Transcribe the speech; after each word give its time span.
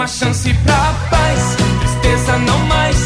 Uma 0.00 0.08
chance 0.08 0.54
pra 0.64 0.94
paz, 1.10 1.56
tristeza 1.78 2.38
não 2.38 2.58
mais. 2.60 2.96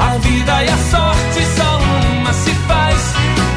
A 0.00 0.18
vida 0.18 0.64
e 0.64 0.68
a 0.68 0.76
sorte 0.76 1.46
só 1.56 1.78
uma 1.78 2.32
se 2.32 2.50
faz. 2.66 2.98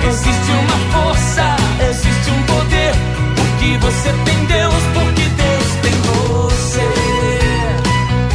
Existe 0.08 0.52
uma 0.52 0.78
força, 0.94 1.56
existe 1.90 2.30
um 2.30 2.44
poder. 2.44 2.94
Porque 3.36 3.78
você 3.80 4.14
tem 4.24 4.46
Deus, 4.46 4.84
porque 4.94 5.28
Deus 5.30 5.66
tem 5.82 5.94
você. 6.12 6.88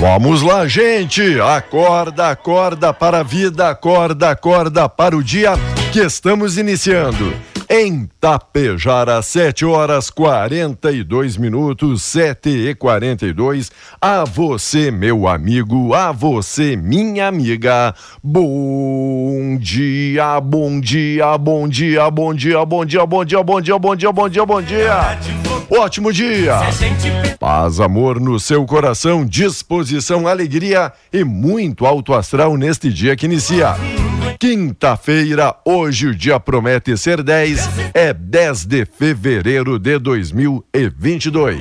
Vamos 0.00 0.42
lá, 0.42 0.66
gente! 0.66 1.40
Acorda, 1.40 2.30
acorda 2.30 2.92
para 2.92 3.20
a 3.20 3.22
vida, 3.22 3.70
acorda, 3.70 4.30
acorda 4.30 4.88
para 4.88 5.16
o 5.16 5.22
dia 5.22 5.52
que 5.92 6.00
estamos 6.00 6.58
iniciando. 6.58 7.49
Em 7.72 8.10
Tapejara, 8.20 9.22
7 9.22 9.64
horas 9.64 10.10
42 10.10 11.36
minutos, 11.36 12.02
7 12.02 12.48
e 12.50 12.74
42. 12.74 13.70
A 14.00 14.24
você, 14.24 14.90
meu 14.90 15.28
amigo, 15.28 15.94
a 15.94 16.10
você, 16.10 16.74
minha 16.74 17.28
amiga. 17.28 17.94
Bom 18.20 19.56
dia, 19.56 20.40
bom 20.40 20.80
dia, 20.80 21.38
bom 21.38 21.68
dia, 21.68 22.10
bom 22.10 22.34
dia, 22.34 22.66
bom 22.66 22.84
dia, 22.84 23.06
bom 23.06 23.24
dia, 23.24 23.40
bom 23.44 23.60
dia, 23.60 23.78
bom 23.78 23.94
dia, 23.94 24.12
bom 24.12 24.28
dia, 24.28 24.44
bom 24.44 24.62
dia. 24.62 25.18
Ótimo 25.70 26.12
dia. 26.12 26.58
Paz, 27.38 27.78
amor 27.78 28.18
no 28.18 28.40
seu 28.40 28.66
coração, 28.66 29.24
disposição, 29.24 30.26
alegria 30.26 30.92
e 31.12 31.22
muito 31.22 31.86
alto 31.86 32.14
astral 32.14 32.56
neste 32.56 32.92
dia 32.92 33.14
que 33.14 33.26
inicia. 33.26 33.76
Quinta-feira, 34.40 35.54
hoje 35.66 36.06
o 36.06 36.14
dia 36.14 36.40
promete 36.40 36.96
ser 36.96 37.22
10, 37.22 37.92
é 37.92 38.14
10 38.14 38.64
de 38.64 38.86
fevereiro 38.86 39.78
de 39.78 39.98
2022. 39.98 41.60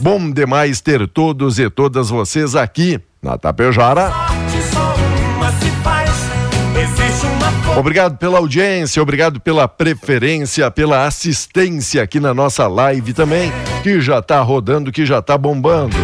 Bom 0.00 0.28
demais 0.28 0.80
ter 0.80 1.06
todos 1.06 1.60
e 1.60 1.70
todas 1.70 2.10
vocês 2.10 2.56
aqui 2.56 3.00
na 3.22 3.38
Tapejara. 3.38 4.10
Obrigado 7.76 8.18
pela 8.18 8.38
audiência, 8.38 9.00
obrigado 9.00 9.40
pela 9.40 9.68
preferência, 9.68 10.68
pela 10.72 11.06
assistência 11.06 12.02
aqui 12.02 12.18
na 12.18 12.34
nossa 12.34 12.66
live 12.66 13.12
também, 13.12 13.52
que 13.84 14.00
já 14.00 14.20
tá 14.20 14.40
rodando, 14.40 14.90
que 14.90 15.06
já 15.06 15.22
tá 15.22 15.38
bombando. 15.38 15.96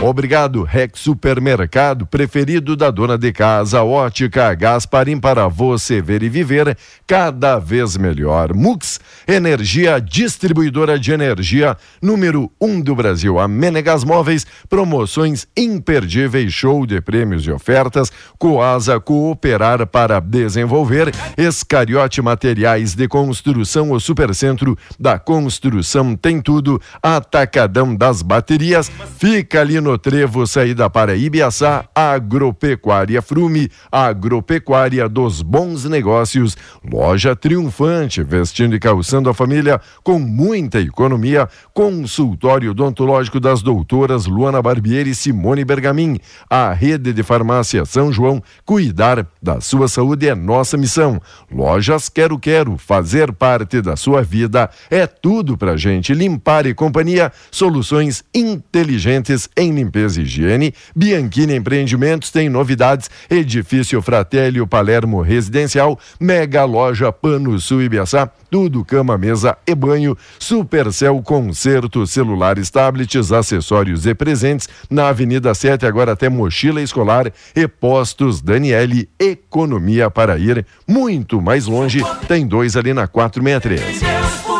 Obrigado, 0.00 0.62
Rex 0.62 1.00
Supermercado, 1.00 2.06
preferido 2.06 2.76
da 2.76 2.88
dona 2.88 3.18
de 3.18 3.32
casa, 3.32 3.82
Ótica 3.82 4.54
Gasparim, 4.54 5.18
para 5.18 5.48
você 5.48 6.00
ver 6.00 6.22
e 6.22 6.28
viver 6.28 6.78
cada 7.04 7.58
vez 7.58 7.96
melhor. 7.96 8.54
Mux, 8.54 9.00
energia 9.26 10.00
distribuidora 10.00 11.00
de 11.00 11.10
energia, 11.10 11.76
número 12.00 12.48
um 12.60 12.80
do 12.80 12.94
Brasil. 12.94 13.40
A 13.40 13.48
Menegas 13.48 14.04
Móveis, 14.04 14.46
promoções 14.68 15.48
imperdíveis, 15.56 16.52
show 16.52 16.86
de 16.86 17.00
prêmios 17.00 17.44
e 17.44 17.50
ofertas. 17.50 18.12
Coasa, 18.38 19.00
cooperar 19.00 19.84
para 19.84 20.20
desenvolver. 20.20 21.12
Escariote 21.36 22.22
Materiais 22.22 22.94
de 22.94 23.08
Construção, 23.08 23.90
o 23.90 23.98
Supercentro 23.98 24.78
da 24.98 25.18
Construção 25.18 26.14
tem 26.14 26.40
tudo. 26.40 26.80
Atacadão 27.02 27.96
das 27.96 28.22
Baterias, 28.22 28.88
fica 29.18 29.60
ali 29.60 29.80
no 29.80 29.87
Trevo, 29.96 30.46
saída 30.46 30.90
para 30.90 31.14
Ibiaçá, 31.14 31.88
Agropecuária 31.94 33.22
Frume, 33.22 33.70
Agropecuária 33.90 35.08
dos 35.08 35.40
Bons 35.40 35.84
Negócios, 35.84 36.56
loja 36.84 37.36
triunfante, 37.36 38.22
vestindo 38.22 38.74
e 38.74 38.80
calçando 38.80 39.30
a 39.30 39.34
família 39.34 39.80
com 40.02 40.18
muita 40.18 40.80
economia, 40.80 41.48
consultório 41.72 42.72
odontológico 42.72 43.38
das 43.38 43.62
doutoras 43.62 44.26
Luana 44.26 44.60
Barbieri 44.60 45.10
e 45.10 45.14
Simone 45.14 45.64
Bergamin, 45.64 46.18
a 46.50 46.72
rede 46.72 47.12
de 47.12 47.22
farmácia 47.22 47.84
São 47.84 48.12
João, 48.12 48.42
cuidar 48.66 49.26
da 49.40 49.60
sua 49.60 49.86
saúde 49.86 50.28
é 50.28 50.34
nossa 50.34 50.76
missão. 50.76 51.20
Lojas 51.50 52.08
Quero 52.08 52.38
Quero, 52.38 52.76
fazer 52.76 53.32
parte 53.32 53.80
da 53.80 53.94
sua 53.96 54.22
vida 54.22 54.68
é 54.90 55.06
tudo 55.06 55.56
pra 55.56 55.76
gente. 55.76 56.12
Limpar 56.12 56.66
e 56.66 56.74
companhia, 56.74 57.32
soluções 57.50 58.24
inteligentes 58.34 59.48
em 59.56 59.77
limpeza 59.78 60.20
e 60.20 60.24
higiene. 60.24 60.74
Bianchini 60.94 61.54
Empreendimentos 61.54 62.30
tem 62.30 62.48
novidades. 62.48 63.10
Edifício 63.30 64.02
Fratelli 64.02 64.64
Palermo 64.66 65.22
Residencial, 65.22 65.98
Mega 66.20 66.64
Loja 66.64 67.10
Pano 67.12 67.58
Sul 67.58 67.82
Ibiaçá, 67.82 68.30
tudo 68.50 68.84
cama, 68.84 69.16
mesa 69.16 69.56
e 69.66 69.74
banho. 69.74 70.16
Supercel 70.38 71.20
Concerto, 71.22 72.06
celulares, 72.06 72.70
tablets, 72.70 73.32
acessórios 73.32 74.06
e 74.06 74.14
presentes 74.14 74.68
na 74.90 75.08
Avenida 75.08 75.54
7, 75.54 75.86
agora 75.86 76.12
até 76.12 76.28
mochila 76.28 76.82
escolar 76.82 77.32
e 77.54 77.66
postos 77.66 78.40
Daniele, 78.40 79.08
economia 79.18 80.10
para 80.10 80.38
ir 80.38 80.66
muito 80.86 81.40
mais 81.40 81.66
longe. 81.66 82.02
Tem 82.26 82.46
dois 82.46 82.76
ali 82.76 82.92
na 82.92 83.06
463. 83.06 84.57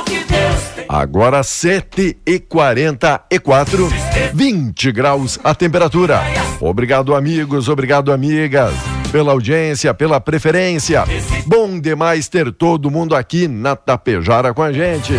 Agora 0.89 1.43
7 1.43 2.17
e 2.27 2.39
44, 2.39 3.89
20 4.33 4.91
graus 4.91 5.39
a 5.45 5.55
temperatura. 5.55 6.23
Obrigado, 6.61 7.15
amigos, 7.15 7.69
obrigado, 7.69 8.11
amigas, 8.11 8.73
pela 9.13 9.33
audiência, 9.33 9.93
pela 9.93 10.19
preferência. 10.19 11.05
Bom 11.47 11.79
demais 11.79 12.27
ter 12.29 12.51
todo 12.53 12.91
mundo 12.91 13.15
aqui 13.15 13.47
na 13.47 13.77
Tapejara 13.77 14.55
com 14.55 14.63
a 14.63 14.73
gente. 14.73 15.13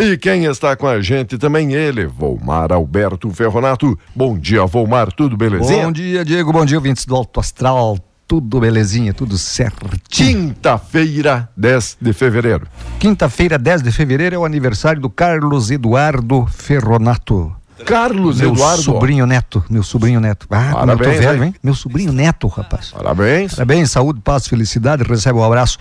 E 0.00 0.16
quem 0.18 0.46
está 0.46 0.74
com 0.74 0.88
a 0.88 1.00
gente 1.00 1.38
também 1.38 1.72
ele, 1.72 2.06
Volmar 2.06 2.72
Alberto 2.72 3.30
Ferronato. 3.30 3.96
Bom 4.16 4.36
dia, 4.36 4.66
Volmar, 4.66 5.12
tudo 5.12 5.36
belezinha? 5.36 5.84
Bom 5.84 5.92
dia, 5.92 6.24
Diego, 6.24 6.52
bom 6.52 6.64
dia, 6.64 6.76
ouvintes 6.76 7.06
do 7.06 7.14
Alto 7.14 7.38
Astral. 7.38 7.98
Tudo 8.34 8.58
belezinha, 8.58 9.14
tudo 9.14 9.38
certinho. 9.38 9.92
Quinta-feira, 10.08 11.48
10 11.56 11.98
de 12.00 12.12
fevereiro. 12.12 12.66
Quinta-feira, 12.98 13.56
10 13.56 13.80
de 13.80 13.92
fevereiro, 13.92 14.34
é 14.34 14.38
o 14.38 14.44
aniversário 14.44 15.00
do 15.00 15.08
Carlos 15.08 15.70
Eduardo 15.70 16.44
Ferronato. 16.46 17.54
Carlos 17.86 18.40
meu 18.40 18.50
Eduardo. 18.52 18.82
sobrinho 18.82 19.24
neto, 19.24 19.64
meu 19.70 19.84
sobrinho 19.84 20.18
neto. 20.18 20.48
Ah, 20.50 20.70
como 20.72 20.90
eu 20.90 20.98
tô 20.98 21.04
Parabéns, 21.04 21.24
velho, 21.24 21.44
hein? 21.44 21.54
Meu 21.62 21.76
sobrinho 21.76 22.12
neto, 22.12 22.48
rapaz. 22.48 22.90
Parabéns. 22.90 23.54
Parabéns, 23.54 23.92
saúde, 23.92 24.20
paz, 24.20 24.48
felicidade. 24.48 25.04
Recebe 25.04 25.38
um 25.38 25.44
abraço 25.44 25.78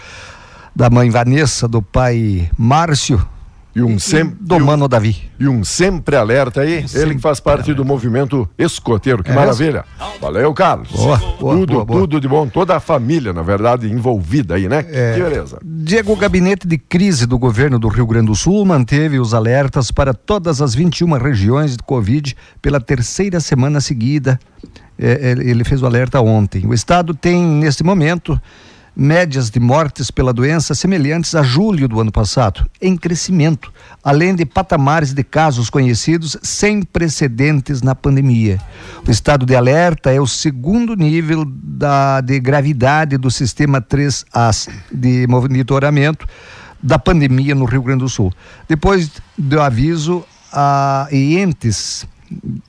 da 0.76 0.92
mãe 0.92 1.10
Vanessa, 1.10 1.68
do 1.68 1.82
pai 1.82 2.52
Márcio, 2.56 3.28
E 3.76 3.82
um 3.82 3.98
sempre. 3.98 4.38
Do 4.40 4.60
Mano 4.60 4.88
Davi. 4.88 5.32
E 5.40 5.48
um 5.48 5.64
sempre 5.64 6.16
alerta 6.16 6.62
aí, 6.62 6.86
ele 6.94 7.16
que 7.16 7.22
faz 7.22 7.40
parte 7.40 7.74
do 7.74 7.84
movimento 7.84 8.48
escoteiro. 8.58 9.24
Que 9.24 9.32
É 9.32 9.34
maravilha. 9.34 9.84
Valeu, 10.22 10.54
Carlos. 10.54 10.92
Boa, 10.92 11.18
boa, 11.18 11.56
tudo, 11.56 11.74
boa, 11.74 11.86
boa. 11.86 12.00
tudo 12.02 12.22
de 12.22 12.28
bom. 12.28 12.48
Toda 12.48 12.76
a 12.76 12.80
família, 12.80 13.34
na 13.34 13.42
verdade, 13.42 13.92
envolvida 13.92 14.56
aí, 14.56 14.70
né? 14.70 14.86
É. 14.90 15.14
Que 15.16 15.24
beleza. 15.24 15.58
Diego, 15.64 16.14
o 16.14 16.16
gabinete 16.16 16.68
de 16.68 16.78
crise 16.78 17.26
do 17.26 17.40
governo 17.40 17.80
do 17.80 17.88
Rio 17.88 18.06
Grande 18.06 18.28
do 18.28 18.36
Sul 18.36 18.64
manteve 18.64 19.20
os 19.20 19.34
alertas 19.34 19.90
para 19.90 20.14
todas 20.14 20.62
as 20.62 20.76
21 20.76 21.18
regiões 21.18 21.76
de 21.76 21.84
Covid 21.84 22.36
pela 22.62 22.80
terceira 22.80 23.40
semana 23.40 23.82
seguida. 23.82 24.40
É, 24.98 25.32
ele 25.32 25.50
ele 25.50 25.64
fez 25.64 25.82
o 25.82 25.86
alerta 25.86 26.22
ontem. 26.22 26.66
O 26.66 26.74
estado 26.74 27.14
tem, 27.14 27.44
neste 27.44 27.84
momento, 27.84 28.40
médias 28.96 29.50
de 29.50 29.60
mortes 29.60 30.12
pela 30.12 30.32
doença 30.32 30.76
semelhantes 30.76 31.34
a 31.34 31.42
julho 31.42 31.88
do 31.88 32.00
ano 32.00 32.12
passado, 32.12 32.70
em 32.82 32.96
crescimento, 32.96 33.74
além 34.04 34.36
de 34.36 34.46
patamares 34.46 35.14
de 35.14 35.24
casos 35.24 35.70
conhecidos 35.70 36.38
sem 36.44 36.84
precedentes 36.84 37.82
na 37.82 37.96
pandemia. 37.96 38.60
O 39.08 39.10
estado 39.10 39.46
de 39.46 39.56
alerta 39.56 40.12
é 40.12 40.22
o 40.22 40.28
segundo 40.28 40.96
nível 40.96 41.44
da, 41.46 42.22
de 42.22 42.40
gravidade 42.40 43.18
do 43.18 43.32
sistema 43.32 43.82
3A 43.82 44.70
de 44.92 45.26
monitoramento 45.28 46.28
da 46.82 47.00
pandemia 47.00 47.56
no 47.56 47.66
Rio 47.66 47.82
Grande 47.82 48.02
do 48.02 48.10
Sul. 48.10 48.32
Depois 48.68 49.10
do 49.38 49.62
aviso 49.62 50.24
a, 50.52 51.08
e 51.12 51.42
antes, 51.42 52.06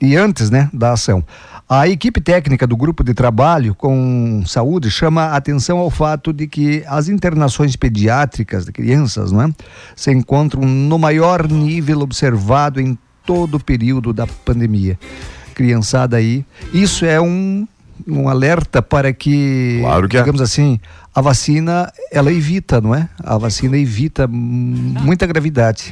e 0.01 0.15
antes 0.15 0.49
né, 0.49 0.69
da 0.73 0.93
ação. 0.93 1.23
A 1.67 1.87
equipe 1.87 2.21
técnica 2.21 2.67
do 2.67 2.77
grupo 2.77 3.03
de 3.03 3.11
trabalho 3.15 3.73
com 3.73 4.43
saúde 4.45 4.91
chama 4.91 5.23
a 5.23 5.35
atenção 5.35 5.79
ao 5.79 5.89
fato 5.89 6.31
de 6.31 6.45
que 6.45 6.83
as 6.85 7.09
internações 7.09 7.75
pediátricas 7.75 8.65
de 8.65 8.71
crianças 8.71 9.31
não 9.31 9.41
é, 9.41 9.49
se 9.95 10.11
encontram 10.11 10.61
no 10.61 10.99
maior 10.99 11.49
nível 11.49 12.01
observado 12.01 12.79
em 12.79 12.95
todo 13.25 13.55
o 13.55 13.63
período 13.63 14.13
da 14.13 14.27
pandemia. 14.27 14.99
Criançada 15.55 16.17
aí, 16.17 16.45
isso 16.71 17.03
é 17.03 17.19
um, 17.19 17.67
um 18.07 18.29
alerta 18.29 18.79
para 18.79 19.11
que, 19.11 19.79
Claro 19.81 20.07
que 20.07 20.17
é. 20.17 20.19
digamos 20.19 20.41
assim, 20.41 20.79
a 21.15 21.19
vacina 21.19 21.91
ela 22.11 22.31
evita, 22.31 22.79
não 22.79 22.93
é? 22.93 23.09
A 23.23 23.39
vacina 23.39 23.75
evita 23.75 24.27
muita 24.27 25.25
gravidade. 25.25 25.91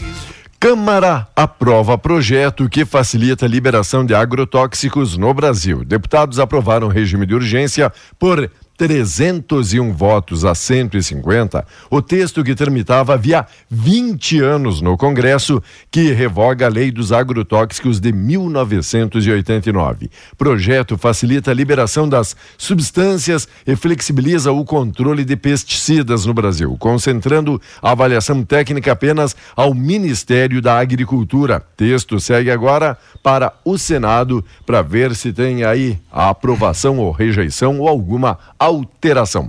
Câmara 0.63 1.27
aprova 1.35 1.97
projeto 1.97 2.69
que 2.69 2.85
facilita 2.85 3.45
a 3.45 3.49
liberação 3.49 4.05
de 4.05 4.15
agrotóxicos 4.15 5.17
no 5.17 5.33
Brasil. 5.33 5.83
Deputados 5.83 6.39
aprovaram 6.39 6.87
regime 6.87 7.25
de 7.25 7.35
urgência 7.35 7.91
por 8.17 8.49
301 8.77 9.93
votos 9.93 10.43
a 10.45 10.55
150. 10.55 11.65
O 11.89 12.01
texto 12.01 12.43
que 12.43 12.55
tramitava 12.55 13.13
havia 13.13 13.45
20 13.69 14.39
anos 14.39 14.81
no 14.81 14.97
Congresso, 14.97 15.61
que 15.91 16.11
revoga 16.11 16.65
a 16.65 16.69
lei 16.69 16.91
dos 16.91 17.11
agrotóxicos 17.11 17.99
de 17.99 18.11
1989. 18.11 20.09
Projeto 20.37 20.97
facilita 20.97 21.51
a 21.51 21.53
liberação 21.53 22.09
das 22.09 22.35
substâncias 22.57 23.47
e 23.65 23.75
flexibiliza 23.75 24.51
o 24.51 24.65
controle 24.65 25.23
de 25.23 25.35
pesticidas 25.35 26.25
no 26.25 26.33
Brasil, 26.33 26.75
concentrando 26.79 27.61
a 27.81 27.91
avaliação 27.91 28.43
técnica 28.43 28.91
apenas 28.91 29.35
ao 29.55 29.73
Ministério 29.73 30.61
da 30.61 30.79
Agricultura. 30.79 31.63
Texto 31.77 32.19
segue 32.19 32.49
agora 32.49 32.97
para 33.21 33.53
o 33.63 33.77
Senado 33.77 34.43
para 34.65 34.81
ver 34.81 35.15
se 35.15 35.31
tem 35.31 35.63
aí 35.63 35.99
a 36.11 36.29
aprovação 36.29 36.97
ou 36.99 37.11
rejeição 37.11 37.79
ou 37.79 37.87
alguma 37.87 38.37
alteração. 38.57 38.72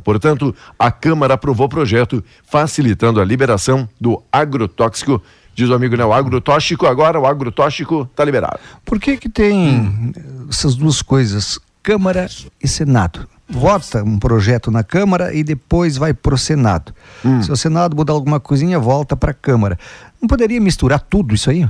Portanto, 0.01 0.55
a 0.79 0.91
Câmara 0.91 1.35
aprovou 1.35 1.67
o 1.67 1.69
projeto 1.69 2.23
facilitando 2.45 3.21
a 3.21 3.25
liberação 3.25 3.89
do 4.01 4.23
agrotóxico. 4.31 5.23
Diz 5.55 5.69
o 5.69 5.75
amigo, 5.75 5.97
né? 5.97 6.05
O 6.05 6.13
agrotóxico 6.13 6.87
agora, 6.87 7.19
o 7.21 7.27
agrotóxico 7.27 8.09
está 8.11 8.25
liberado. 8.25 8.59
Por 8.85 8.99
que 8.99 9.17
que 9.17 9.29
tem 9.29 10.13
essas 10.49 10.75
duas 10.75 11.01
coisas, 11.01 11.61
Câmara 11.83 12.29
e 12.63 12.67
Senado? 12.67 13.29
Vota 13.49 14.03
um 14.03 14.19
projeto 14.19 14.71
na 14.71 14.83
Câmara 14.83 15.35
e 15.35 15.45
depois 15.45 15.97
vai 15.97 16.15
pro 16.15 16.37
Senado. 16.37 16.95
Se 17.43 17.53
o 17.53 17.57
Senado 17.57 17.95
mudar 17.95 18.15
alguma 18.15 18.41
coisinha, 18.41 18.79
volta 18.79 19.15
para 19.15 19.33
a 19.33 19.35
Câmara. 19.35 19.79
Não 20.25 20.29
poderia 20.29 20.59
misturar 20.59 21.01
tudo 21.03 21.35
isso 21.35 21.51
aí? 21.51 21.69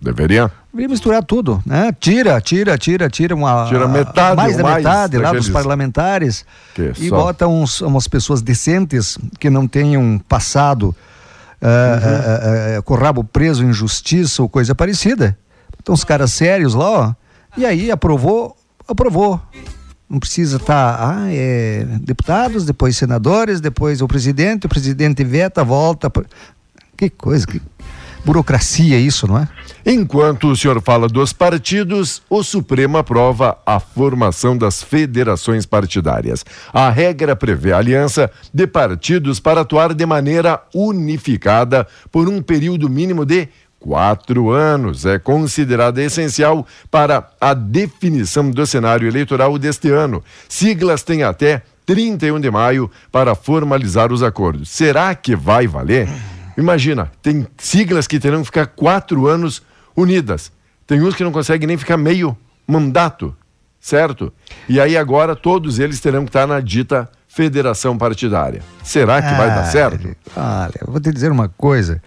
Deveria? 0.00 0.50
Deveria 0.72 0.88
misturar 0.88 1.22
tudo, 1.22 1.62
né? 1.66 1.94
Tira, 2.00 2.40
tira, 2.40 2.78
tira, 2.78 3.10
tira 3.10 3.34
uma 3.34 3.66
Tira 3.66 3.86
metade 3.86 4.36
mais 4.38 4.56
da 4.56 4.62
mais 4.62 4.76
metade 4.78 5.18
lá 5.18 5.32
dos 5.34 5.50
parlamentares 5.50 6.46
Que 6.74 6.92
e 6.98 7.10
só. 7.10 7.16
bota 7.16 7.46
uns, 7.46 7.82
umas 7.82 8.08
pessoas 8.08 8.40
decentes 8.40 9.18
que 9.38 9.50
não 9.50 9.66
tenham 9.68 10.18
passado 10.26 10.96
ah, 11.60 11.66
Uhum. 11.66 12.08
ah, 12.74 12.78
ah, 12.78 12.82
com 12.82 12.94
o 12.94 12.96
rabo 12.96 13.22
preso 13.22 13.62
em 13.66 13.72
justiça 13.74 14.40
ou 14.40 14.48
coisa 14.48 14.74
parecida. 14.74 15.36
Então 15.82 15.94
os 15.94 16.02
caras 16.04 16.32
sérios 16.32 16.72
lá, 16.72 16.88
ó. 16.90 17.14
E 17.54 17.66
aí 17.66 17.90
aprovou, 17.90 18.56
aprovou. 18.88 19.38
Não 20.08 20.18
precisa 20.18 20.56
estar, 20.56 20.96
ah, 20.98 21.26
é, 21.30 21.84
deputados, 22.00 22.64
depois 22.64 22.96
senadores, 22.96 23.60
depois 23.60 24.00
o 24.00 24.08
presidente, 24.08 24.64
o 24.64 24.70
presidente 24.70 25.22
veta, 25.22 25.62
volta. 25.62 26.08
pra- 26.08 26.24
Que 26.96 27.08
coisa, 27.10 27.46
que 27.46 27.60
burocracia 28.24 28.98
isso, 28.98 29.26
não 29.26 29.38
é? 29.38 29.48
Enquanto 29.84 30.48
o 30.48 30.56
senhor 30.56 30.80
fala 30.82 31.08
dos 31.08 31.32
partidos, 31.32 32.22
o 32.28 32.42
Supremo 32.42 32.98
aprova 32.98 33.58
a 33.64 33.80
formação 33.80 34.56
das 34.56 34.82
federações 34.82 35.64
partidárias. 35.64 36.44
A 36.72 36.90
regra 36.90 37.34
prevê 37.34 37.72
a 37.72 37.78
aliança 37.78 38.30
de 38.52 38.66
partidos 38.66 39.40
para 39.40 39.62
atuar 39.62 39.94
de 39.94 40.04
maneira 40.04 40.62
unificada 40.74 41.86
por 42.12 42.28
um 42.28 42.42
período 42.42 42.88
mínimo 42.88 43.24
de 43.24 43.48
quatro 43.78 44.50
anos. 44.50 45.06
É 45.06 45.18
considerada 45.18 46.02
essencial 46.02 46.66
para 46.90 47.30
a 47.40 47.54
definição 47.54 48.50
do 48.50 48.66
cenário 48.66 49.08
eleitoral 49.08 49.58
deste 49.58 49.90
ano. 49.90 50.22
Siglas 50.48 51.02
têm 51.02 51.22
até 51.22 51.62
31 51.86 52.38
de 52.38 52.50
maio 52.50 52.90
para 53.10 53.34
formalizar 53.34 54.12
os 54.12 54.22
acordos. 54.22 54.68
Será 54.68 55.14
que 55.14 55.34
vai 55.34 55.66
valer? 55.66 56.08
Imagina, 56.60 57.10
tem 57.22 57.46
siglas 57.58 58.06
que 58.06 58.18
terão 58.20 58.40
que 58.40 58.46
ficar 58.46 58.66
quatro 58.66 59.26
anos 59.26 59.62
unidas. 59.96 60.52
Tem 60.86 61.00
uns 61.00 61.14
que 61.14 61.24
não 61.24 61.32
conseguem 61.32 61.66
nem 61.66 61.78
ficar 61.78 61.96
meio 61.96 62.36
mandato, 62.66 63.34
certo? 63.80 64.32
E 64.68 64.80
aí 64.80 64.96
agora 64.96 65.34
todos 65.34 65.78
eles 65.78 66.00
terão 66.00 66.24
que 66.24 66.28
estar 66.28 66.46
na 66.46 66.60
dita 66.60 67.08
federação 67.26 67.96
partidária. 67.96 68.60
Será 68.82 69.22
que 69.22 69.34
vai 69.34 69.48
dar 69.48 69.62
Ah, 69.62 69.64
certo? 69.64 70.16
Olha, 70.36 70.80
vou 70.86 71.00
te 71.00 71.12
dizer 71.12 71.30
uma 71.32 71.48
coisa. 71.48 72.02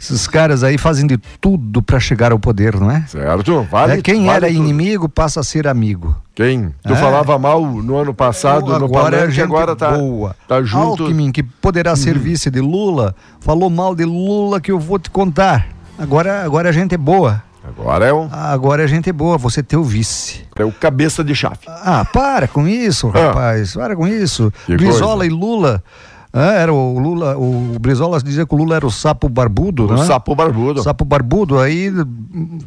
Esses 0.00 0.26
caras 0.26 0.64
aí 0.64 0.78
fazem 0.78 1.06
de 1.06 1.18
tudo 1.40 1.82
para 1.82 2.00
chegar 2.00 2.32
ao 2.32 2.38
poder, 2.38 2.74
não 2.80 2.90
é? 2.90 3.04
Certo? 3.06 3.66
Vale. 3.70 3.92
É, 3.98 4.02
quem 4.02 4.24
vale 4.24 4.46
era 4.46 4.46
tudo. 4.48 4.56
inimigo 4.56 5.08
passa 5.10 5.40
a 5.40 5.42
ser 5.44 5.68
amigo. 5.68 6.16
Quem? 6.34 6.74
Tu 6.82 6.92
É. 6.94 6.96
falava 6.96 7.38
mal 7.38 7.60
no 7.66 7.96
ano 7.98 8.14
passado 8.14 8.66
no 8.78 8.86
agora 8.86 9.08
é 9.16 9.18
Palanque, 9.18 9.32
gente 9.34 9.44
agora 9.44 9.76
tá, 9.76 9.90
boa. 9.90 10.34
tá 10.48 10.62
junto. 10.62 11.02
Uhum. 11.02 11.08
Alckmin, 11.08 11.30
que 11.30 11.42
poderá 11.42 11.94
ser 11.96 12.18
vice 12.18 12.50
de 12.50 12.60
Lula, 12.60 13.14
falou 13.40 13.68
mal 13.68 13.94
de 13.94 14.06
Lula 14.06 14.58
que 14.58 14.72
eu 14.72 14.78
vou 14.80 14.98
te 14.98 15.10
contar. 15.10 15.66
Agora, 15.98 16.42
agora 16.44 16.70
a 16.70 16.72
gente 16.72 16.94
é 16.94 16.98
boa. 16.98 17.42
Agora 17.62 18.06
é, 18.06 18.12
um, 18.12 18.26
Agora 18.32 18.82
a 18.82 18.86
gente 18.86 19.10
é 19.10 19.12
boa, 19.12 19.36
você 19.36 19.62
ter 19.62 19.76
o 19.76 19.84
vice. 19.84 20.44
é 20.56 20.64
o 20.64 20.72
cabeça 20.72 21.22
de 21.22 21.34
chave. 21.34 21.58
Ah, 21.68 22.06
para 22.10 22.48
com 22.48 22.66
isso, 22.66 23.12
Ah. 23.14 23.26
rapaz. 23.28 23.74
Para 23.74 23.94
com 23.94 24.08
isso. 24.08 24.50
Que 24.64 24.76
Brizola 24.78 25.18
coisa. 25.18 25.26
e 25.26 25.28
Lula. 25.28 25.84
Ah, 26.32 26.52
era 26.52 26.72
o 26.72 26.98
Lula, 26.98 27.36
o 27.36 27.76
Brizola 27.80 28.22
dizia 28.22 28.46
que 28.46 28.54
o 28.54 28.58
Lula 28.58 28.76
era 28.76 28.86
o 28.86 28.90
sapo 28.90 29.28
barbudo, 29.28 29.86
O 29.86 29.94
não 29.94 30.02
é? 30.02 30.06
sapo 30.06 30.34
barbudo. 30.34 30.82
Sapo 30.82 31.04
barbudo, 31.04 31.58
aí 31.58 31.90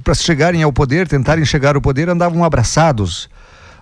para 0.04 0.14
chegarem 0.14 0.64
ao 0.64 0.72
poder, 0.74 1.08
tentarem 1.08 1.46
chegar 1.46 1.76
ao 1.76 1.82
poder, 1.82 2.10
andavam 2.10 2.44
abraçados. 2.44 3.30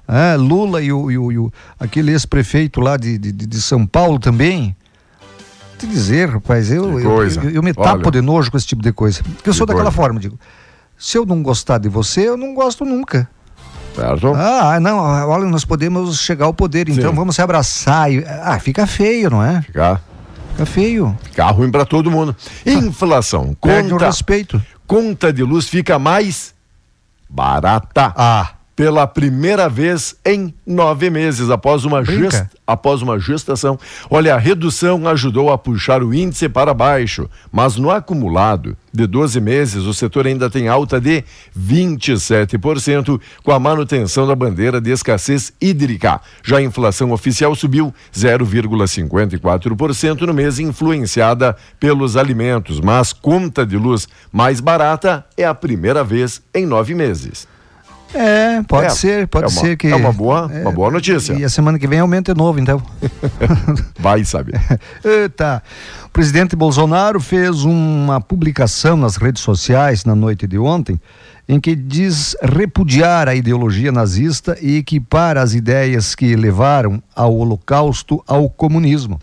Ah, 0.08 0.36
Lula 0.38 0.82
e, 0.82 0.92
o, 0.92 1.10
e 1.12 1.18
o- 1.18 1.32
e 1.32 1.38
o- 1.38 1.52
aquele 1.80 2.12
ex-prefeito 2.12 2.80
lá 2.82 2.98
de, 2.98 3.18
de, 3.18 3.32
de 3.32 3.62
São 3.62 3.86
Paulo 3.86 4.20
também. 4.20 4.76
Te 5.80 5.88
dizer, 5.88 6.30
rapaz, 6.30 6.72
eu, 6.72 7.00
eu, 7.00 7.24
eu, 7.24 7.50
eu 7.50 7.64
me 7.64 7.74
tapo 7.74 8.02
Olha. 8.04 8.12
de 8.12 8.22
nojo 8.22 8.52
com 8.52 8.58
esse 8.58 8.68
tipo 8.68 8.84
de 8.84 8.92
coisa. 8.94 9.24
Porque 9.24 9.50
eu 9.50 9.54
Que 9.54 9.58
sou 9.58 9.66
daquela 9.66 9.86
coisa. 9.86 9.96
forma, 9.98 10.20
digo. 10.20 10.38
Se 10.98 11.18
eu 11.18 11.26
não 11.26 11.42
gostar 11.42 11.80
de 11.80 11.90
você, 11.90 12.28
eu 12.30 12.38
não 12.38 12.54
gosto 12.54 12.86
nunca. 12.86 13.28
Certo? 13.96 14.34
Ah, 14.36 14.80
não, 14.80 14.98
olha, 15.00 15.46
nós 15.46 15.66
podemos 15.66 16.20
chegar 16.20 16.46
ao 16.46 16.54
poder, 16.54 16.88
então 16.90 17.10
Sim. 17.10 17.16
vamos 17.16 17.36
se 17.36 17.42
abraçar. 17.42 18.12
E, 18.12 18.24
ah, 18.26 18.58
fica 18.60 18.88
feio, 18.88 19.30
não 19.30 19.44
é? 19.44 19.62
Ficar, 19.62 20.02
Fica 20.52 20.66
feio. 20.66 21.18
ficar 21.24 21.52
ruim 21.52 21.70
para 21.72 21.86
todo 21.86 22.10
mundo. 22.12 22.36
Inflação. 22.66 23.56
Perde 23.62 23.90
o 23.90 23.92
Conta, 23.94 24.06
respeito. 24.06 24.62
conta 24.88 25.32
de 25.34 25.44
luz 25.44 25.68
fica 25.68 25.98
mais 26.00 26.54
barata. 27.30 28.14
Ah, 28.16 28.50
pela 28.82 29.06
primeira 29.06 29.70
vez 29.70 30.16
em 30.26 30.52
nove 30.66 31.12
meses, 31.12 31.52
após 31.52 31.86
uma, 31.86 32.04
gest... 32.04 32.48
após 32.66 33.04
uma 33.04 33.20
gestação. 33.20 33.78
Olha, 34.10 34.34
a 34.34 34.40
redução 34.40 35.08
ajudou 35.08 35.52
a 35.52 35.58
puxar 35.58 36.02
o 36.02 36.12
índice 36.12 36.50
para 36.50 36.74
baixo, 36.74 37.30
mas 37.52 37.76
no 37.76 37.92
acumulado 37.92 38.76
de 38.92 39.06
12 39.06 39.40
meses, 39.40 39.84
o 39.84 39.94
setor 39.94 40.26
ainda 40.26 40.50
tem 40.50 40.68
alta 40.68 41.00
de 41.00 41.24
27%, 41.56 43.22
com 43.44 43.52
a 43.52 43.60
manutenção 43.60 44.26
da 44.26 44.36
bandeira 44.36 44.82
de 44.82 44.90
escassez 44.90 45.54
hídrica. 45.62 46.20
Já 46.44 46.58
a 46.58 46.64
inflação 46.64 47.12
oficial 47.12 47.54
subiu 47.54 47.94
0,54% 48.12 50.22
no 50.22 50.34
mês, 50.34 50.58
influenciada 50.58 51.56
pelos 51.80 52.18
alimentos, 52.18 52.80
mas 52.80 53.14
conta 53.14 53.64
de 53.64 53.78
luz 53.78 54.08
mais 54.32 54.60
barata 54.60 55.24
é 55.38 55.46
a 55.46 55.54
primeira 55.54 56.04
vez 56.04 56.42
em 56.52 56.66
nove 56.66 56.96
meses. 56.96 57.51
É, 58.14 58.62
pode 58.64 58.88
é, 58.88 58.90
ser, 58.90 59.28
pode 59.28 59.46
é 59.46 59.48
uma, 59.48 59.62
ser 59.62 59.78
que. 59.78 59.88
É 59.88 59.96
uma 59.96 60.12
boa, 60.12 60.50
é, 60.54 60.62
uma 60.62 60.72
boa 60.72 60.92
notícia. 60.92 61.34
E 61.34 61.44
a 61.44 61.50
semana 61.50 61.80
que 61.80 61.88
vem 61.88 62.00
aumenta 62.00 62.34
de 62.34 62.38
novo, 62.38 62.60
então. 62.60 62.82
Vai 64.00 64.24
saber. 64.26 64.60
Eita. 65.04 65.64
O 66.06 66.10
presidente 66.10 66.56
Bolsonaro 66.56 67.20
fez 67.22 67.64
uma 67.64 68.20
publicação 68.20 68.98
nas 68.98 69.16
redes 69.16 69.42
sociais 69.42 70.04
na 70.04 70.14
noite 70.14 70.46
de 70.46 70.60
ontem, 70.60 71.00
em 71.48 71.60
que 71.60 71.76
diz 71.76 72.36
repudiar 72.42 73.30
a 73.30 73.36
ideologia 73.36 73.92
nazista 73.92 74.58
e 74.62 74.78
equipar 74.78 75.38
as 75.38 75.54
ideias 75.54 76.14
que 76.14 76.36
levaram 76.36 77.02
ao 77.16 77.36
Holocausto 77.36 78.22
ao 78.28 78.50
comunismo. 78.50 79.20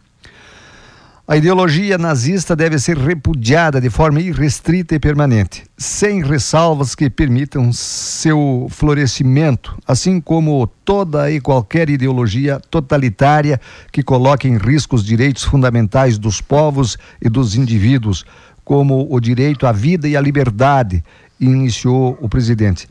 A 1.30 1.36
ideologia 1.36 1.98
nazista 1.98 2.56
deve 2.56 2.78
ser 2.78 2.96
repudiada 2.96 3.82
de 3.82 3.90
forma 3.90 4.18
irrestrita 4.18 4.94
e 4.94 4.98
permanente, 4.98 5.64
sem 5.76 6.22
ressalvas 6.22 6.94
que 6.94 7.10
permitam 7.10 7.70
seu 7.70 8.66
florescimento, 8.70 9.76
assim 9.86 10.22
como 10.22 10.66
toda 10.86 11.30
e 11.30 11.38
qualquer 11.38 11.90
ideologia 11.90 12.58
totalitária 12.70 13.60
que 13.92 14.02
coloque 14.02 14.48
em 14.48 14.56
risco 14.56 14.96
os 14.96 15.04
direitos 15.04 15.44
fundamentais 15.44 16.16
dos 16.16 16.40
povos 16.40 16.96
e 17.20 17.28
dos 17.28 17.54
indivíduos, 17.54 18.24
como 18.64 19.06
o 19.14 19.20
direito 19.20 19.66
à 19.66 19.72
vida 19.72 20.08
e 20.08 20.16
à 20.16 20.22
liberdade, 20.22 21.04
iniciou 21.38 22.16
o 22.22 22.28
presidente. 22.30 22.88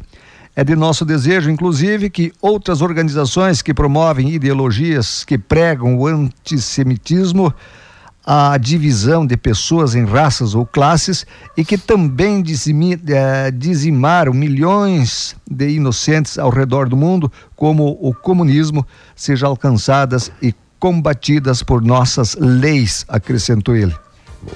É 0.55 0.63
de 0.63 0.75
nosso 0.75 1.03
desejo, 1.03 1.49
inclusive, 1.49 2.07
que 2.07 2.31
outras 2.39 2.83
organizações 2.83 3.63
que 3.63 3.73
promovem 3.73 4.29
ideologias 4.29 5.23
que 5.23 5.39
pregam 5.39 5.97
o 5.97 6.05
antissemitismo 6.05 7.51
a 8.29 8.57
divisão 8.57 9.25
de 9.25 9.37
pessoas 9.37 9.95
em 9.95 10.03
raças 10.03 10.53
ou 10.53 10.65
classes 10.65 11.25
e 11.55 11.63
que 11.63 11.77
também 11.77 12.43
eh, 12.43 13.51
dizimaram 13.51 14.33
milhões 14.33 15.33
de 15.49 15.69
inocentes 15.69 16.37
ao 16.37 16.49
redor 16.49 16.89
do 16.89 16.97
mundo, 16.97 17.31
como 17.55 17.97
o 18.01 18.13
comunismo, 18.13 18.85
sejam 19.15 19.51
alcançadas 19.51 20.29
e 20.41 20.53
combatidas 20.77 21.63
por 21.63 21.81
nossas 21.81 22.35
leis, 22.35 23.05
acrescentou 23.07 23.77
ele. 23.77 23.95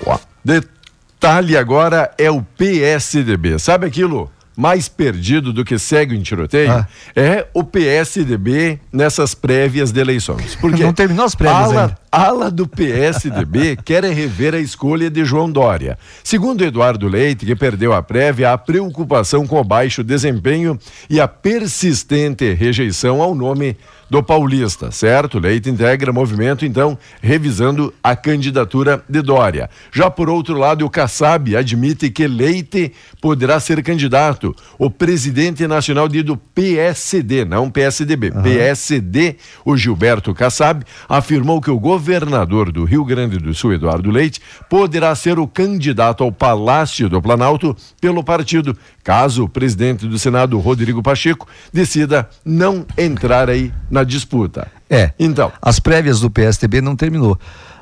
Boa. 0.04 0.20
Detalhe 0.44 1.56
agora 1.56 2.14
é 2.18 2.30
o 2.30 2.42
PSDB. 2.42 3.58
Sabe 3.58 3.88
aquilo? 3.88 4.30
Mais 4.62 4.88
perdido 4.88 5.52
do 5.52 5.66
que 5.66 5.80
segue 5.80 6.16
em 6.16 6.22
tiroteio 6.22 6.72
ah. 6.72 6.88
é 7.16 7.48
o 7.52 7.64
PSDB 7.64 8.80
nessas 8.94 9.34
prévias 9.34 9.92
de 9.92 10.00
eleições. 10.00 10.54
Porque 10.54 10.84
não 10.86 10.94
terminou 10.94 11.26
as 11.26 11.34
prévias 11.34 11.72
ala, 11.72 11.82
ainda. 11.82 11.98
ala 12.12 12.52
do 12.52 12.68
PSDB 12.68 13.76
quer 13.84 14.04
rever 14.04 14.54
a 14.54 14.60
escolha 14.60 15.10
de 15.10 15.26
João 15.26 15.52
Dória. 15.52 15.98
Segundo 16.24 16.64
Eduardo 16.64 17.08
Leite, 17.08 17.44
que 17.44 17.56
perdeu 17.56 17.92
a 17.92 18.04
prévia, 18.04 18.54
a 18.54 18.58
preocupação 18.58 19.48
com 19.48 19.60
o 19.60 19.64
baixo 19.64 20.04
desempenho 20.04 20.78
e 21.10 21.20
a 21.20 21.28
persistente 21.28 22.54
rejeição 22.54 23.20
ao 23.20 23.34
nome 23.34 23.76
do 24.12 24.22
Paulista, 24.22 24.92
certo? 24.92 25.40
Leite 25.40 25.70
integra 25.70 26.12
movimento, 26.12 26.66
então, 26.66 26.98
revisando 27.22 27.94
a 28.04 28.14
candidatura 28.14 29.02
de 29.08 29.22
Dória. 29.22 29.70
Já 29.90 30.12
por 30.12 30.30
outro 30.30 30.58
lado, 30.58 30.86
o 30.86 30.90
Kassab 30.90 31.56
admite 31.56 32.10
que 32.10 32.28
Leite 32.28 32.92
poderá 33.22 33.60
ser 33.60 33.82
candidato. 33.84 34.54
O 34.80 34.90
presidente 34.90 35.66
nacional 35.68 36.10
do 36.10 36.36
PSD, 36.36 37.46
não 37.46 37.70
PSDB, 37.70 38.32
uhum. 38.32 38.42
PSD, 38.42 39.36
o 39.64 39.78
Gilberto 39.78 40.34
Kassab, 40.34 40.84
afirmou 41.08 41.62
que 41.62 41.70
o 41.70 41.80
governador 41.80 42.72
do 42.72 42.84
Rio 42.84 43.06
Grande 43.06 43.38
do 43.38 43.54
Sul, 43.54 43.74
Eduardo 43.74 44.10
Leite, 44.10 44.42
poderá 44.68 45.14
ser 45.14 45.38
o 45.38 45.48
candidato 45.48 46.24
ao 46.24 46.32
Palácio 46.32 47.08
do 47.08 47.22
Planalto 47.22 47.78
pelo 48.02 48.24
partido, 48.24 48.76
caso 49.04 49.44
o 49.44 49.50
presidente 49.50 50.08
do 50.08 50.18
Senado, 50.18 50.58
Rodrigo 50.60 51.04
Pacheco, 51.04 51.48
decida 51.72 52.28
não 52.44 52.86
entrar 52.98 53.50
aí 53.50 53.72
na 53.90 54.04
disputa. 54.04 54.68
É. 54.90 55.12
Então. 55.20 55.52
As 55.62 55.80
prévias 55.80 56.20
do 56.20 56.30
PSTB 56.30 56.82
não 56.82 56.96
terminou. 56.96 57.38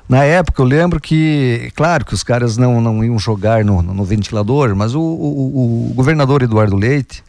Na 0.10 0.24
época 0.24 0.60
eu 0.60 0.66
lembro 0.66 1.00
que, 1.00 1.72
claro 1.76 2.04
que 2.04 2.16
os 2.16 2.24
caras 2.24 2.58
não, 2.58 2.82
não 2.82 3.04
iam 3.04 3.20
jogar 3.20 3.64
no, 3.64 3.84
no 3.84 4.04
ventilador, 4.04 4.76
mas 4.76 4.96
o, 4.96 5.00
o, 5.00 5.92
o 5.92 5.94
governador 5.94 6.42
Eduardo 6.42 6.76
Leite 6.76 7.24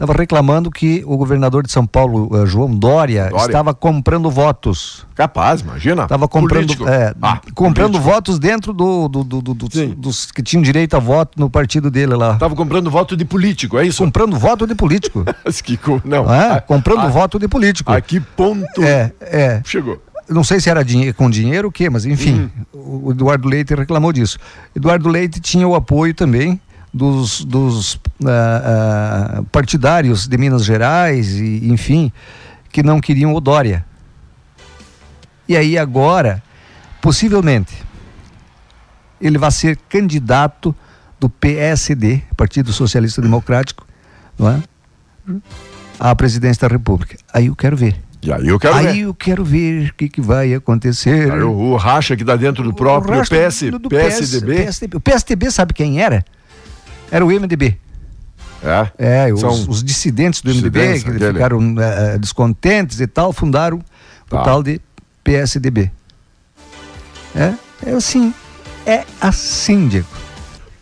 estava 0.00 0.14
reclamando 0.14 0.70
que 0.70 1.02
o 1.06 1.16
governador 1.16 1.62
de 1.62 1.70
São 1.70 1.86
Paulo, 1.86 2.32
uh, 2.32 2.46
João 2.46 2.74
Dória, 2.74 3.28
Dória, 3.28 3.46
estava 3.46 3.74
comprando 3.74 4.30
votos. 4.30 5.04
Capaz, 5.14 5.60
imagina. 5.60 6.04
Estava 6.04 6.26
comprando, 6.26 6.88
é, 6.88 7.14
ah, 7.20 7.40
comprando 7.54 7.92
político. 7.92 8.14
votos 8.14 8.38
dentro 8.38 8.72
do, 8.72 9.08
do, 9.08 9.24
do, 9.24 9.42
do 9.42 9.54
dos, 9.96 10.30
que 10.30 10.42
tinham 10.42 10.62
direito 10.62 10.94
a 10.94 10.98
voto 10.98 11.38
no 11.38 11.50
partido 11.50 11.90
dele 11.90 12.14
lá. 12.14 12.34
Estava 12.34 12.54
comprando 12.54 12.90
voto 12.90 13.16
de 13.16 13.24
político, 13.24 13.76
é 13.76 13.86
isso? 13.86 14.02
Comprando 14.02 14.38
voto 14.38 14.66
de 14.66 14.74
político. 14.74 15.24
que, 15.62 15.78
não. 16.04 16.32
É? 16.32 16.52
A, 16.52 16.60
comprando 16.60 17.00
a, 17.00 17.08
voto 17.08 17.38
de 17.38 17.46
político. 17.46 17.92
A 17.92 18.00
que 18.00 18.20
ponto 18.20 18.82
é, 18.82 19.12
é. 19.20 19.60
chegou? 19.64 20.00
Não 20.30 20.44
sei 20.44 20.60
se 20.60 20.70
era 20.70 20.84
dinhe 20.84 21.12
com 21.12 21.28
dinheiro 21.28 21.66
ou 21.66 21.70
o 21.70 21.72
quê, 21.72 21.90
mas 21.90 22.06
enfim, 22.06 22.50
uhum. 22.72 23.06
o 23.08 23.10
Eduardo 23.10 23.48
Leite 23.48 23.74
reclamou 23.74 24.12
disso. 24.12 24.38
Eduardo 24.74 25.08
Leite 25.08 25.40
tinha 25.40 25.66
o 25.66 25.74
apoio 25.74 26.14
também 26.14 26.60
dos, 26.94 27.44
dos 27.44 27.94
uh, 27.94 28.00
uh, 29.40 29.44
partidários 29.46 30.26
de 30.26 30.38
Minas 30.38 30.64
Gerais 30.64 31.34
e 31.34 31.68
enfim 31.68 32.12
que 32.70 32.82
não 32.82 33.00
queriam 33.00 33.34
o 33.34 33.40
Dória. 33.40 33.84
E 35.48 35.56
aí 35.56 35.76
agora, 35.76 36.42
possivelmente, 37.02 37.74
ele 39.20 39.36
vai 39.36 39.50
ser 39.50 39.76
candidato 39.88 40.74
do 41.18 41.28
PSD, 41.28 42.22
Partido 42.36 42.72
Socialista 42.72 43.20
Democrático, 43.20 43.86
não 44.38 44.48
é? 44.48 44.62
à 45.98 46.14
presidência 46.14 46.66
da 46.66 46.72
República. 46.72 47.16
Aí 47.32 47.46
eu 47.46 47.56
quero 47.56 47.76
ver. 47.76 48.00
E 48.22 48.30
aí 48.30 48.48
eu 48.48 48.58
quero 48.58 48.74
aí 48.74 48.86
ver. 48.86 48.98
eu 48.98 49.14
quero 49.14 49.44
ver 49.44 49.88
o 49.90 49.94
que, 49.94 50.08
que 50.08 50.20
vai 50.20 50.52
acontecer. 50.52 51.32
Aí, 51.32 51.40
o, 51.40 51.50
o 51.50 51.76
racha 51.76 52.14
que 52.16 52.22
dá 52.22 52.36
dentro 52.36 52.62
do 52.62 52.74
próprio 52.74 53.22
PS, 53.22 53.70
do, 53.70 53.78
do 53.78 53.88
PSDB. 53.88 54.56
PSDB. 54.56 54.96
O 54.96 55.00
PSDB 55.00 55.50
sabe 55.50 55.72
quem 55.72 56.02
era? 56.02 56.24
Era 57.10 57.24
o 57.24 57.28
MDB. 57.28 57.78
É, 58.62 59.26
é 59.26 59.32
os, 59.32 59.42
os, 59.42 59.82
dissidentes 59.82 60.42
do 60.42 60.54
MDB 60.54 61.00
que 61.00 61.08
aquele. 61.08 61.32
ficaram 61.32 61.74
é, 61.80 62.18
descontentes 62.18 63.00
e 63.00 63.06
tal, 63.06 63.32
fundaram 63.32 63.80
tá. 64.28 64.40
o 64.40 64.44
tal 64.44 64.62
de 64.62 64.78
PSDB. 65.24 65.90
É, 67.34 67.54
é 67.86 67.92
assim, 67.92 68.34
é 68.84 69.04
assim, 69.18 69.88
Diego. 69.88 70.06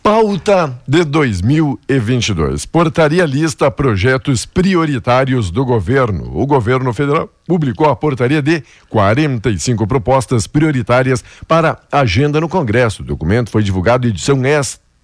Pauta 0.08 0.74
de 0.88 1.04
2022. 1.04 2.64
Portaria 2.64 3.26
lista 3.26 3.70
projetos 3.70 4.46
prioritários 4.46 5.50
do 5.50 5.66
governo. 5.66 6.30
O 6.34 6.46
governo 6.46 6.94
federal 6.94 7.28
publicou 7.46 7.90
a 7.90 7.94
portaria 7.94 8.40
de 8.40 8.64
45 8.88 9.86
propostas 9.86 10.46
prioritárias 10.46 11.22
para 11.46 11.78
agenda 11.92 12.40
no 12.40 12.48
Congresso. 12.48 13.02
O 13.02 13.04
documento 13.04 13.50
foi 13.50 13.62
divulgado 13.62 14.06
em 14.06 14.10
edição 14.10 14.38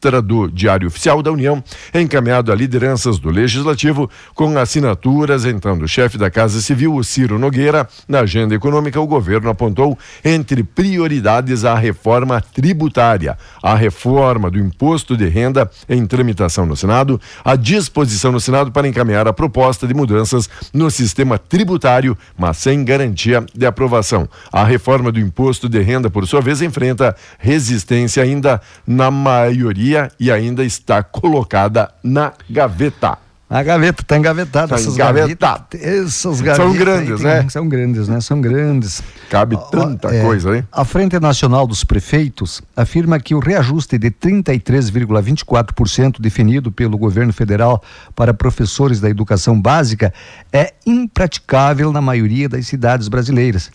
extra 0.04 0.20
do 0.20 0.48
Diário 0.48 0.86
Oficial 0.86 1.22
da 1.22 1.32
União, 1.32 1.64
encaminhado 1.94 2.52
a 2.52 2.54
lideranças 2.54 3.18
do 3.18 3.30
Legislativo, 3.30 4.10
com 4.34 4.58
assinaturas, 4.58 5.46
então, 5.46 5.78
do 5.78 5.88
chefe 5.88 6.18
da 6.18 6.30
Casa 6.30 6.60
Civil, 6.60 6.94
o 6.94 7.02
Ciro 7.02 7.38
Nogueira. 7.38 7.88
Na 8.06 8.20
agenda 8.20 8.54
econômica, 8.54 9.00
o 9.00 9.06
governo 9.06 9.48
apontou 9.48 9.98
entre 10.22 10.62
prioridades 10.62 11.64
a 11.64 11.74
reforma 11.74 12.38
tributária, 12.40 13.38
a 13.62 13.74
reforma 13.74 14.50
do 14.50 14.58
imposto 14.58 15.16
de 15.16 15.26
renda 15.26 15.70
em 15.88 16.04
tramitação 16.04 16.66
no 16.66 16.76
Senado, 16.76 17.18
a 17.42 17.56
disposição 17.56 18.30
no 18.30 18.40
Senado 18.40 18.70
para 18.70 18.86
encaminhar 18.86 19.26
a 19.26 19.32
proposta 19.32 19.86
de 19.86 19.94
mudanças 19.94 20.50
no 20.72 20.90
sistema 20.90 21.38
tributário, 21.38 22.16
mas 22.36 22.58
sem 22.58 22.84
garantia 22.84 23.44
de 23.54 23.64
aprovação. 23.64 24.28
A 24.52 24.64
reforma 24.64 25.10
do 25.10 25.18
imposto 25.18 25.66
de 25.66 25.80
renda, 25.80 26.10
por 26.10 26.26
sua 26.26 26.42
vez, 26.42 26.60
enfrenta 26.60 27.16
resistência 27.38 28.22
ainda 28.22 28.60
na 28.86 29.10
maioria 29.10 29.93
e 30.18 30.30
ainda 30.30 30.64
está 30.64 31.02
colocada 31.02 31.90
na 32.02 32.32
gaveta. 32.48 33.18
A 33.50 33.62
gaveta 33.62 34.00
está 34.02 34.16
engavetada. 34.16 34.68
Tá 34.68 34.74
essas 34.76 34.94
engavetado. 34.94 35.64
gavetas- 35.70 35.98
Essas 36.06 36.14
São 36.14 36.32
gavetas 36.42 36.72
aí 36.72 36.78
grandes, 36.78 37.16
tem- 37.20 37.26
né? 37.26 37.46
São 37.50 37.68
grandes, 37.68 38.08
né? 38.08 38.20
São 38.20 38.40
grandes. 38.40 39.02
Cabe 39.30 39.56
tanta 39.70 40.08
é, 40.12 40.22
coisa, 40.22 40.56
hein? 40.56 40.64
A 40.72 40.84
Frente 40.84 41.20
Nacional 41.20 41.64
dos 41.66 41.84
Prefeitos 41.84 42.62
afirma 42.74 43.20
que 43.20 43.34
o 43.34 43.38
reajuste 43.38 43.96
de 43.98 44.10
33,24% 44.10 46.20
definido 46.20 46.72
pelo 46.72 46.96
governo 46.98 47.32
federal 47.32 47.80
para 48.16 48.32
professores 48.34 48.98
da 49.00 49.08
educação 49.10 49.60
básica 49.60 50.12
é 50.52 50.72
impraticável 50.86 51.92
na 51.92 52.00
maioria 52.00 52.48
das 52.48 52.66
cidades 52.66 53.06
brasileiras. 53.08 53.70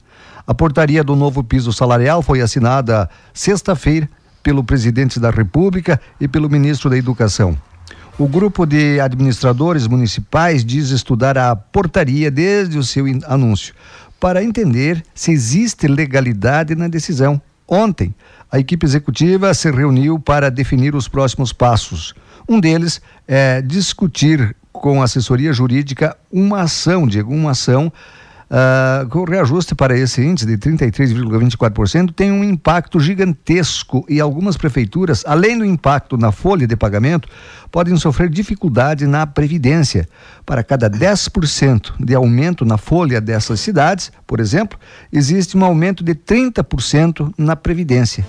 A 0.46 0.54
portaria 0.54 1.04
do 1.04 1.16
novo 1.16 1.44
piso 1.44 1.72
salarial 1.72 2.22
foi 2.24 2.42
assinada 2.42 3.08
sexta-feira 3.34 4.10
pelo 4.42 4.64
presidente 4.64 5.20
da 5.20 5.30
República 5.30 6.00
e 6.20 6.28
pelo 6.28 6.50
ministro 6.50 6.90
da 6.90 6.98
Educação. 6.98 7.58
O 8.18 8.28
grupo 8.28 8.66
de 8.66 9.00
administradores 9.00 9.88
municipais 9.88 10.66
diz 10.66 10.90
estudar 10.90 11.38
a 11.38 11.56
portaria 11.56 12.30
desde 12.30 12.78
o 12.78 12.84
seu 12.84 13.06
anúncio, 13.26 13.74
para 14.20 14.44
entender 14.44 15.04
se 15.16 15.32
existe 15.32 15.88
legalidade 15.88 16.76
na 16.76 16.90
decisão. 16.90 17.42
Ontem, 17.66 18.14
a 18.52 18.60
equipe 18.60 18.86
executiva 18.86 19.54
se 19.54 19.72
reuniu 19.72 20.20
para 20.20 20.52
definir 20.52 20.96
os 20.96 21.08
próximos 21.08 21.54
passos. 21.54 22.14
Um 22.48 22.60
deles 22.60 23.02
é 23.28 23.62
discutir 23.62 24.56
com 24.74 25.02
a 25.02 25.06
assessoria 25.06 25.54
jurídica 25.54 26.18
uma 26.32 26.62
ação, 26.62 27.08
Diego, 27.08 27.34
uma 27.34 27.52
ação 27.52 27.92
com 29.10 29.20
o 29.20 29.26
reajuste 29.26 29.76
para 29.76 29.98
esse 29.98 30.22
índice 30.24 30.46
de 30.46 30.58
33,24% 30.58 32.12
tem 32.14 32.32
um 32.32 32.44
impacto 32.44 33.00
gigantesco 33.00 34.04
e 34.10 34.20
algumas 34.20 34.58
prefeituras, 34.58 35.24
além 35.28 35.58
do 35.58 35.66
impacto 35.66 36.18
na 36.18 36.32
folha 36.32 36.66
de 36.66 36.76
pagamento, 36.76 37.30
podem 37.72 37.96
sofrer 37.98 38.30
dificuldade 38.30 39.06
na 39.06 39.28
previdência. 39.28 40.10
Para 40.46 40.64
cada 40.64 40.90
10% 40.90 41.94
de 42.00 42.16
aumento 42.16 42.66
na 42.66 42.78
folha 42.78 43.22
dessas 43.22 43.60
cidades, 43.60 44.12
por 44.26 44.40
exemplo, 44.40 44.80
existe 45.14 45.56
um 45.56 45.64
aumento 45.64 46.04
de 46.04 46.16
30% 46.16 47.32
na 47.38 47.56
previdência. 47.56 48.26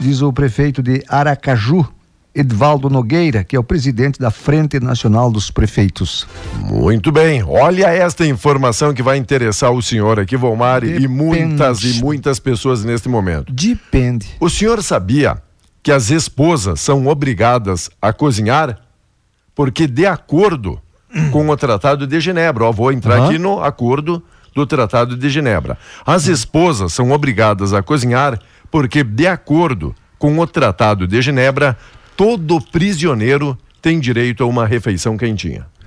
Diz 0.00 0.22
o 0.22 0.32
prefeito 0.32 0.82
de 0.82 1.04
Aracaju, 1.08 1.86
Edvaldo 2.38 2.88
Nogueira, 2.88 3.42
que 3.42 3.56
é 3.56 3.58
o 3.58 3.64
presidente 3.64 4.20
da 4.20 4.30
Frente 4.30 4.78
Nacional 4.78 5.28
dos 5.28 5.50
Prefeitos. 5.50 6.24
Muito 6.54 7.10
bem. 7.10 7.42
Olha 7.42 7.86
esta 7.86 8.24
informação 8.24 8.94
que 8.94 9.02
vai 9.02 9.16
interessar 9.16 9.72
o 9.72 9.82
senhor 9.82 10.20
aqui, 10.20 10.36
Volmar, 10.36 10.84
e 10.84 11.08
muitas 11.08 11.82
e 11.82 12.00
muitas 12.00 12.38
pessoas 12.38 12.84
neste 12.84 13.08
momento. 13.08 13.52
Depende. 13.52 14.28
O 14.38 14.48
senhor 14.48 14.80
sabia 14.84 15.42
que 15.82 15.90
as 15.90 16.10
esposas 16.10 16.80
são 16.80 17.08
obrigadas 17.08 17.90
a 18.00 18.12
cozinhar? 18.12 18.78
Porque, 19.52 19.88
de 19.88 20.06
acordo 20.06 20.80
com 21.32 21.48
o 21.48 21.56
Tratado 21.56 22.06
de 22.06 22.20
Genebra, 22.20 22.66
ó, 22.66 22.70
vou 22.70 22.92
entrar 22.92 23.16
Aham. 23.16 23.26
aqui 23.26 23.38
no 23.38 23.60
acordo 23.60 24.22
do 24.54 24.64
Tratado 24.64 25.16
de 25.16 25.28
Genebra. 25.28 25.76
As 26.06 26.28
esposas 26.28 26.92
são 26.92 27.10
obrigadas 27.10 27.72
a 27.72 27.82
cozinhar 27.82 28.38
porque, 28.70 29.02
de 29.02 29.26
acordo 29.26 29.92
com 30.18 30.38
o 30.38 30.46
Tratado 30.46 31.06
de 31.06 31.22
Genebra, 31.22 31.76
todo 32.18 32.60
prisioneiro 32.60 33.56
tem 33.80 34.00
direito 34.00 34.42
a 34.42 34.46
uma 34.46 34.66
refeição 34.66 35.16
quentinha. 35.16 35.64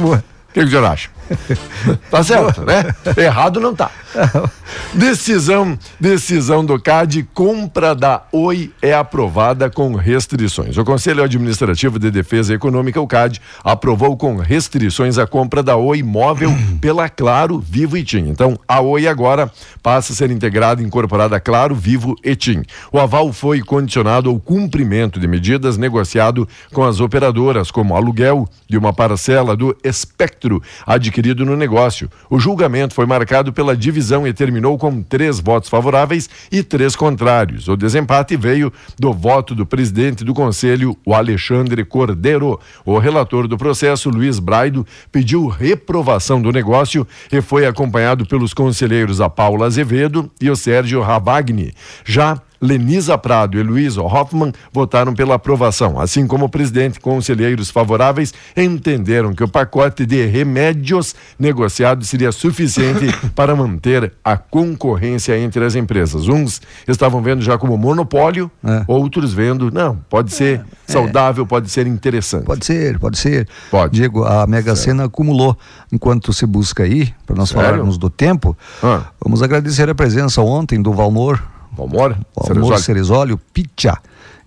O 0.00 0.16
que, 0.52 0.60
que 0.60 0.60
o 0.60 0.68
senhor 0.70 0.84
acha? 0.86 1.08
tá 2.10 2.22
certo, 2.22 2.62
né? 2.62 2.94
Errado 3.16 3.60
não 3.60 3.74
tá. 3.74 3.90
Decisão, 4.94 5.76
decisão 5.98 6.64
do 6.64 6.80
CAD, 6.80 7.28
compra 7.34 7.94
da 7.94 8.22
Oi 8.32 8.72
é 8.80 8.94
aprovada 8.94 9.68
com 9.68 9.94
restrições. 9.94 10.76
O 10.76 10.84
Conselho 10.84 11.22
Administrativo 11.22 11.98
de 11.98 12.10
Defesa 12.10 12.54
Econômica, 12.54 13.00
o 13.00 13.06
CAD, 13.06 13.40
aprovou 13.62 14.16
com 14.16 14.36
restrições 14.36 15.18
a 15.18 15.26
compra 15.26 15.62
da 15.62 15.76
Oi 15.76 16.02
móvel 16.02 16.52
pela 16.80 17.08
Claro, 17.08 17.58
Vivo 17.58 17.96
e 17.96 18.04
TIM. 18.04 18.28
Então, 18.28 18.58
a 18.68 18.80
Oi 18.80 19.08
agora 19.08 19.50
passa 19.82 20.12
a 20.12 20.16
ser 20.16 20.30
integrada 20.30 20.80
e 20.80 20.84
incorporada 20.84 21.36
a 21.36 21.40
Claro, 21.40 21.74
Vivo 21.74 22.14
e 22.22 22.36
TIM. 22.36 22.62
O 22.92 23.00
aval 23.00 23.32
foi 23.32 23.60
condicionado 23.60 24.30
ao 24.30 24.38
cumprimento 24.38 25.18
de 25.18 25.26
medidas 25.26 25.76
negociado 25.76 26.48
com 26.72 26.84
as 26.84 27.00
operadoras, 27.00 27.70
como 27.70 27.96
aluguel 27.96 28.48
de 28.68 28.78
uma 28.78 28.92
parcela 28.92 29.56
do 29.56 29.76
espectro 29.82 30.62
adquirido 30.86 31.13
no 31.44 31.56
negócio. 31.56 32.10
O 32.28 32.38
julgamento 32.38 32.94
foi 32.94 33.06
marcado 33.06 33.52
pela 33.52 33.76
divisão 33.76 34.26
e 34.26 34.32
terminou 34.32 34.76
com 34.76 35.02
três 35.02 35.40
votos 35.40 35.68
favoráveis 35.68 36.28
e 36.50 36.62
três 36.62 36.96
contrários. 36.96 37.68
O 37.68 37.76
desempate 37.76 38.36
veio 38.36 38.72
do 38.98 39.12
voto 39.12 39.54
do 39.54 39.64
presidente 39.64 40.24
do 40.24 40.34
conselho, 40.34 40.96
o 41.04 41.14
Alexandre 41.14 41.84
Cordeiro. 41.84 42.58
O 42.84 42.98
relator 42.98 43.46
do 43.46 43.56
processo, 43.56 44.10
Luiz 44.10 44.38
Braido, 44.38 44.86
pediu 45.12 45.46
reprovação 45.46 46.40
do 46.40 46.50
negócio 46.50 47.06
e 47.30 47.40
foi 47.40 47.66
acompanhado 47.66 48.26
pelos 48.26 48.52
conselheiros 48.52 49.20
a 49.20 49.28
Paula 49.28 49.66
Azevedo 49.66 50.30
e 50.40 50.50
o 50.50 50.56
Sérgio 50.56 51.00
Ravagni. 51.00 51.72
Já 52.04 52.40
Lenisa 52.64 53.18
Prado 53.18 53.58
e 53.58 53.62
Luiz 53.62 53.98
Hoffmann 53.98 54.52
votaram 54.72 55.12
pela 55.12 55.34
aprovação, 55.34 56.00
assim 56.00 56.26
como 56.26 56.46
o 56.46 56.48
presidente 56.48 56.96
e 56.96 57.00
conselheiros 57.00 57.68
favoráveis 57.70 58.32
entenderam 58.56 59.34
que 59.34 59.44
o 59.44 59.48
pacote 59.48 60.06
de 60.06 60.24
remédios 60.26 61.14
negociado 61.38 62.04
seria 62.04 62.32
suficiente 62.32 63.06
para 63.36 63.54
manter 63.54 64.12
a 64.24 64.36
concorrência 64.38 65.38
entre 65.38 65.62
as 65.64 65.74
empresas. 65.74 66.26
Uns 66.28 66.62
estavam 66.88 67.20
vendo 67.22 67.42
já 67.42 67.58
como 67.58 67.76
monopólio, 67.76 68.50
É. 68.64 68.82
outros 68.88 69.34
vendo, 69.34 69.70
não, 69.70 69.96
pode 70.08 70.32
ser 70.32 70.64
saudável, 70.86 71.46
pode 71.46 71.70
ser 71.70 71.86
interessante. 71.86 72.44
Pode 72.44 72.64
ser, 72.64 72.98
pode 72.98 73.18
ser. 73.18 73.46
Pode. 73.70 73.92
Diego, 73.94 74.24
a 74.24 74.46
Mega 74.46 74.74
Sena 74.74 75.04
acumulou. 75.04 75.56
Enquanto 75.92 76.32
se 76.32 76.46
busca 76.46 76.82
aí, 76.84 77.12
para 77.26 77.36
nós 77.36 77.50
Sério? 77.50 77.64
falarmos 77.70 77.98
do 77.98 78.08
tempo, 78.08 78.56
Ah. 78.82 79.02
vamos 79.22 79.42
agradecer 79.42 79.88
a 79.90 79.94
presença 79.94 80.40
ontem 80.40 80.80
do 80.80 80.92
Valmor, 80.92 81.42
Valmor 81.76 82.16
Ceresoli, 82.46 82.82
Ceresólio 82.82 83.40
Picha 83.52 83.98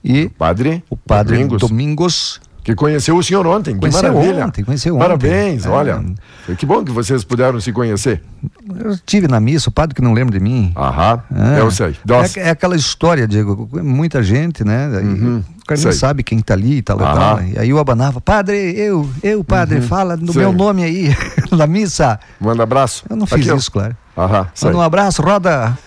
e 0.03 0.29
padre, 0.29 0.83
o 0.89 0.95
padre 0.95 1.35
Domingos, 1.37 1.61
Domingos. 1.61 2.41
que 2.63 2.75
conheceu 2.75 3.17
o 3.17 3.23
senhor 3.23 3.45
ontem. 3.47 3.73
Que 3.73 3.79
Conheceu 3.79 4.13
maravilha. 4.13 4.45
ontem, 4.45 4.63
conheceu 4.63 4.95
ontem. 4.95 5.03
Parabéns, 5.05 5.65
É. 5.65 5.69
olha. 5.69 6.03
Que 6.57 6.65
bom 6.65 6.83
que 6.83 6.91
vocês 6.91 7.23
puderam 7.23 7.59
se 7.59 7.71
conhecer. 7.71 8.21
Eu 8.79 8.91
estive 8.91 9.27
na 9.27 9.39
missa, 9.39 9.69
o 9.69 9.71
padre 9.71 9.95
que 9.95 10.01
não 10.01 10.13
lembra 10.13 10.37
de 10.37 10.43
mim. 10.43 10.71
Aham, 10.75 11.21
É. 11.55 11.59
eu 11.61 11.71
sei. 11.71 11.95
É, 12.37 12.39
é 12.41 12.49
aquela 12.49 12.75
história, 12.75 13.27
Diego, 13.27 13.67
muita 13.81 14.21
gente, 14.21 14.63
né? 14.63 14.87
Uhum, 14.87 15.43
O 15.61 15.65
cara 15.65 15.77
sei. 15.79 15.91
não 15.91 15.97
sabe 15.97 16.23
quem 16.23 16.39
tá 16.39 16.53
ali 16.53 16.77
e 16.77 16.81
tal, 16.81 16.97
e 16.97 16.99
tal. 17.03 17.41
E 17.43 17.59
aí 17.59 17.69
eu 17.69 17.79
abanava, 17.79 18.19
padre, 18.21 18.55
eu, 18.77 19.09
eu, 19.23 19.43
padre, 19.43 19.81
fala 19.81 20.15
no 20.15 20.27
Uhum. 20.27 20.33
Sei. 20.33 20.41
meu 20.41 20.53
nome 20.53 20.83
aí, 20.83 21.15
na 21.51 21.65
missa. 21.67 22.19
Manda 22.39 22.63
abraço. 22.63 23.03
Eu 23.09 23.15
não 23.15 23.25
fiz 23.25 23.39
Aqui, 23.41 23.51
ó. 23.51 23.55
isso, 23.55 23.71
claro. 23.71 23.95
Aham. 24.17 24.47
Manda 24.63 24.77
um 24.77 24.81
abraço, 24.81 25.21
roda. 25.21 25.77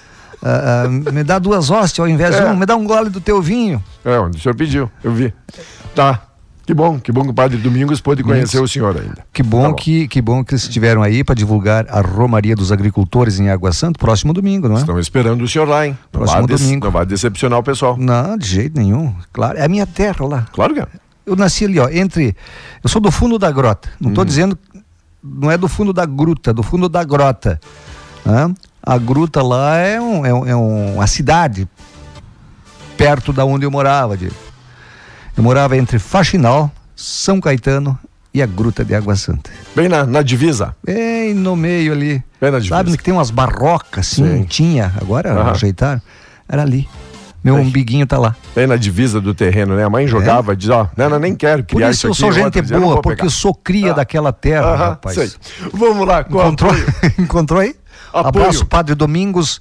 Ah, 0.43 0.85
ah, 0.85 0.89
me 0.89 1.23
dá 1.25 1.39
duas 1.39 1.71
hóstias 1.71 2.01
ao 2.01 2.09
invés 2.09 2.35
de 2.35 2.43
É. 2.43 2.47
um, 2.51 2.57
me 2.57 2.67
dá 2.67 2.77
um 2.77 2.87
gole 2.87 3.11
do 3.11 3.21
teu 3.21 3.41
vinho. 3.43 3.83
É, 4.05 4.19
o 4.19 4.33
senhor 4.39 4.55
pediu, 4.55 4.91
eu 5.05 5.13
vi. 5.13 5.33
Tá. 5.95 6.23
Que 6.67 6.75
bom, 6.75 7.01
que 7.01 7.11
bom 7.11 7.25
que 7.25 7.31
o 7.31 7.35
Padre 7.35 7.59
Domingos 7.59 8.01
pôde 8.01 8.23
conhecer 8.23 8.59
Isso. 8.59 8.63
o 8.65 8.69
senhor 8.69 8.97
ainda. 8.97 9.25
Que 9.33 9.43
bom, 9.43 9.63
Tá 9.63 9.69
bom. 9.71 9.75
que, 9.75 10.07
que 10.07 10.23
bom 10.23 10.45
que 10.45 10.55
estiveram 10.55 11.03
aí 11.03 11.25
para 11.25 11.35
divulgar 11.35 11.85
a 11.89 12.01
Romaria 12.01 12.55
dos 12.55 12.71
Agricultores 12.71 13.41
em 13.41 13.49
Água 13.51 13.73
Santa, 13.73 13.99
próximo 13.99 14.33
domingo, 14.33 14.69
não 14.69 14.77
é? 14.77 14.79
Estão 14.81 14.99
esperando 15.01 15.43
o 15.43 15.49
senhor 15.49 15.67
lá, 15.67 15.85
hein? 15.87 15.99
Próximo 16.13 16.47
domingo. 16.47 16.85
não 16.87 16.93
vai 16.93 17.05
decepcionar 17.05 17.59
o 17.59 17.63
pessoal. 17.63 17.97
Não, 17.99 18.39
de 18.39 18.47
jeito 18.47 18.79
nenhum. 18.79 19.13
Claro, 19.33 19.59
é 19.59 19.65
a 19.65 19.69
minha 19.69 19.85
terra 19.87 20.25
lá. 20.25 20.47
Claro 20.53 20.73
que 20.75 20.81
é. 20.81 20.87
Eu 21.27 21.35
nasci 21.35 21.65
ali, 21.65 21.81
ó, 21.81 21.89
entre. 21.89 22.37
Eu 22.85 22.89
sou 22.89 23.01
do 23.01 23.11
fundo 23.11 23.37
da 23.37 23.51
grota. 23.51 23.89
Não 24.01 24.11
estou 24.11 24.25
dizendo. 24.25 24.57
Não 25.23 25.51
é 25.51 25.59
do 25.59 25.67
fundo 25.67 25.93
da 25.93 26.07
gruta, 26.07 26.53
do 26.55 26.63
fundo 26.63 26.89
da 26.89 27.03
grota. 27.03 27.61
Hã? 28.25 28.55
A 28.83 28.97
gruta 28.99 29.43
lá 29.43 29.77
é, 29.77 30.01
um, 30.01 30.25
é, 30.27 30.33
um- 30.35 30.47
é 30.47 30.57
um- 30.57 30.95
uma 30.97 31.07
cidade 31.07 31.69
perto 32.97 33.33
da 33.33 33.45
onde 33.45 33.65
eu 33.67 33.71
morava. 33.71 34.17
Diego. 34.17 34.35
Eu 35.37 35.43
morava 35.43 35.77
entre 35.77 35.99
Faxinal, 35.99 36.71
São 36.95 37.41
Caetano 37.41 37.99
e 38.33 38.43
a 38.43 38.47
Gruta 38.47 38.85
de 38.85 38.95
Água 38.95 39.17
Santa. 39.17 39.51
Bem 39.75 39.89
na, 39.89 40.05
na 40.05 40.23
divisa. 40.23 40.75
Bem 40.85 41.35
no 41.35 41.57
meio 41.57 41.93
ali. 41.93 42.23
Bem 42.41 42.51
na 42.51 42.59
divisa. 42.59 42.77
Sabe 42.77 42.97
que 42.97 43.03
tem 43.03 43.13
umas 43.15 43.31
barrocas 43.31 44.07
assim? 44.13 44.39
Sim. 44.39 44.45
Tinha, 44.45 44.93
agora 45.01 45.33
Aham. 45.33 45.51
ajeitaram. 45.53 46.01
Era 46.49 46.63
ali. 46.63 46.89
Meu 47.43 47.55
Bem. 47.57 47.65
umbiguinho 47.67 48.07
tá 48.07 48.19
lá. 48.19 48.37
Bem 48.55 48.67
na 48.67 48.77
divisa 48.77 49.19
do 49.19 49.33
terreno, 49.33 49.75
né? 49.75 49.83
A 49.83 49.89
mãe 49.89 50.07
jogava, 50.07 50.55
diz, 50.55 50.69
ó, 50.69 50.91
não, 50.95 51.09
não, 51.09 51.19
nem 51.19 51.35
quero 51.35 51.61
É? 51.61 51.63
Por 51.63 51.77
criar 51.77 51.91
isso 51.91 52.07
eu 52.07 52.13
sou 52.13 52.31
gente 52.31 52.61
dizia, 52.61 52.77
"Eu 52.77 52.81
não 52.81 52.87
boa, 52.87 52.95
vou 52.97 53.03
porque 53.03 53.17
pegar." 53.17 53.27
eu 53.27 53.31
sou 53.31 53.55
cria 53.55 53.93
Ah. 53.93 53.95
daquela 53.95 54.31
terra, 54.31 54.67
Aham, 54.67 54.77
rapaz. 54.91 55.15
sei. 55.15 55.31
Vamos 55.73 56.07
lá, 56.07 56.23
com 56.23 56.35
Encontrou, 56.39 56.71
encontrou 57.19 57.61
aí? 57.61 57.75
Apoio. 58.13 58.29
Abraço, 58.45 58.67
Padre 58.67 58.95
Domingos. 58.95 59.61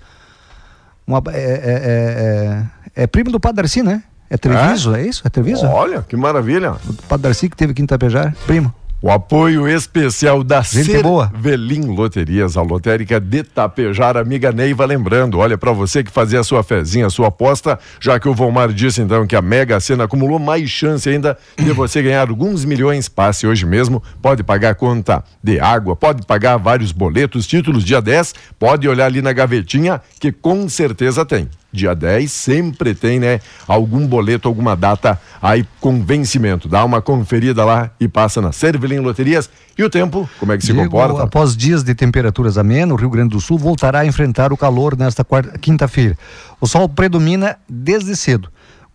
Uma- 1.07 1.21
é, 1.29 1.39
é- 1.39 2.63
é- 2.97 3.03
é 3.03 3.07
primo 3.07 3.31
do 3.31 3.39
Padre 3.39 3.63
Darcy, 3.63 3.81
né? 3.81 4.03
É 4.29 4.37
Treviso, 4.37 4.93
é, 4.95 5.01
isso? 5.07 5.23
É 5.25 5.29
Treviso? 5.29 5.65
Olha, 5.65 6.03
que 6.03 6.15
maravilha. 6.15 6.73
O 6.73 6.93
Padre 7.07 7.23
Darcy 7.23 7.49
que 7.49 7.55
teve 7.57 7.71
aqui 7.71 7.81
em 7.81 7.85
Tapejar, 7.87 8.35
primo. 8.45 8.71
O 9.01 9.09
apoio 9.09 9.65
especial 9.65 10.43
da 10.43 10.61
Gente 10.61 11.01
boa. 11.01 11.29
Cervelim 11.29 11.95
Loterias, 11.95 12.57
a 12.57 12.61
lotérica 12.61 13.17
de 13.17 13.43
Tapejar, 13.43 14.17
amiga 14.17 14.51
Neiva, 14.51 14.85
lembrando, 14.85 15.37
olha 15.37 15.57
para 15.57 15.71
você 15.71 16.03
que 16.03 16.11
fazia 16.11 16.41
a 16.41 16.43
sua 16.43 16.63
fezinha, 16.63 17.07
a 17.07 17.09
sua 17.09 17.29
aposta, 17.29 17.79
já 17.97 18.19
que 18.19 18.27
o 18.27 18.33
Volmar 18.33 18.73
disse 18.73 19.01
então 19.01 19.25
que 19.25 19.37
a 19.37 19.41
Mega 19.41 19.79
Sena 19.79 20.03
acumulou 20.03 20.37
mais 20.37 20.69
chance 20.69 21.09
ainda 21.09 21.37
de 21.57 21.71
você 21.71 22.01
ganhar 22.01 22.27
alguns 22.27 22.65
milhões, 22.65 23.07
passe 23.07 23.47
hoje 23.47 23.65
mesmo, 23.65 24.03
pode 24.21 24.43
pagar 24.43 24.75
conta 24.75 25.23
de 25.41 25.61
água, 25.61 25.95
pode 25.95 26.25
pagar 26.25 26.57
vários 26.57 26.91
boletos, 26.91 27.47
títulos 27.47 27.85
dia 27.85 28.01
10, 28.01 28.35
pode 28.59 28.85
olhar 28.85 29.05
ali 29.05 29.21
na 29.21 29.31
gavetinha 29.31 30.01
que 30.19 30.29
com 30.29 30.67
certeza 30.67 31.23
tem 31.25 31.47
dia 31.71 31.93
10 31.93 32.31
sempre 32.31 32.95
tem, 32.95 33.19
né, 33.19 33.39
algum 33.67 34.05
boleto, 34.07 34.47
alguma 34.47 34.75
data 34.75 35.19
aí 35.41 35.65
com 35.79 36.03
vencimento. 36.03 36.67
Dá 36.67 36.83
uma 36.83 37.01
conferida 37.01 37.63
lá 37.63 37.91
e 37.99 38.07
passa 38.07 38.41
na 38.41 38.51
Cervelim 38.51 38.99
Loterias. 38.99 39.49
E 39.77 39.83
o 39.83 39.89
tempo, 39.89 40.29
como 40.39 40.51
é 40.51 40.57
que 40.57 40.65
se 40.65 40.73
comporta? 40.73 41.23
Após 41.23 41.55
dias 41.55 41.83
de 41.83 41.95
temperaturas 41.95 42.57
amenas, 42.57 42.91
o 42.91 42.95
Rio 42.95 43.09
Grande 43.09 43.29
do 43.29 43.39
Sul 43.39 43.57
voltará 43.57 43.99
a 43.99 44.05
enfrentar 44.05 44.51
o 44.51 44.57
calor 44.57 44.97
nesta 44.97 45.25
quinta-feira. 45.61 46.17
O 46.59 46.67
sol 46.67 46.89
predomina 46.89 47.57
desde 47.67 48.15
cedo. 48.15 48.49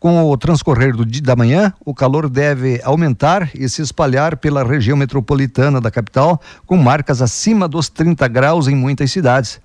Com 0.05 0.23
o 0.23 0.37
transcorrer 0.37 0.95
do 0.95 1.07
dia 1.07 1.23
da 1.23 1.35
manhã, 1.35 1.73
o 1.83 1.95
calor 1.95 2.29
deve 2.29 2.79
aumentar 2.85 3.49
e 3.55 3.67
se 3.71 3.81
espalhar 3.81 4.37
pela 4.37 4.63
região 4.63 4.99
metropolitana 4.99 5.81
da 5.81 5.91
capital, 5.91 6.39
com 6.67 6.77
marcas 6.77 7.23
acima 7.23 7.67
dos 7.67 7.89
30 7.89 8.29
graus 8.29 8.69
em 8.69 8.75
muitas 8.75 9.11
cidades. 9.11 9.59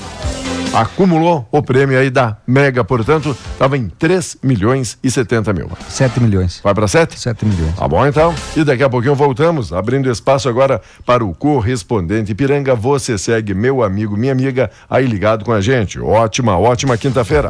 acumulou 0.73 1.47
o 1.51 1.61
prêmio 1.61 1.97
aí 1.97 2.09
da 2.09 2.37
Mega, 2.47 2.83
portanto, 2.83 3.35
estava 3.53 3.77
em 3.77 3.89
3 3.89 4.37
milhões 4.43 4.97
e 5.03 5.09
70 5.09 5.53
mil. 5.53 5.69
7 5.87 6.19
milhões. 6.19 6.59
Vai 6.63 6.73
para 6.73 6.87
7? 6.87 7.19
7 7.19 7.45
milhões. 7.45 7.75
Tá 7.75 7.87
bom 7.87 8.05
então? 8.05 8.33
E 8.55 8.63
daqui 8.63 8.83
a 8.83 8.89
pouquinho 8.89 9.15
voltamos, 9.15 9.73
abrindo 9.73 10.09
espaço 10.09 10.47
agora 10.47 10.81
para 11.05 11.23
o 11.23 11.33
correspondente 11.33 12.33
Piranga. 12.33 12.75
Você 12.75 13.17
segue 13.17 13.53
meu 13.53 13.83
amigo, 13.83 14.17
minha 14.17 14.31
amiga, 14.31 14.71
aí 14.89 15.05
ligado 15.05 15.43
com 15.43 15.51
a 15.51 15.61
gente. 15.61 15.99
Ótima, 15.99 16.57
ótima 16.57 16.97
quinta-feira. 16.97 17.49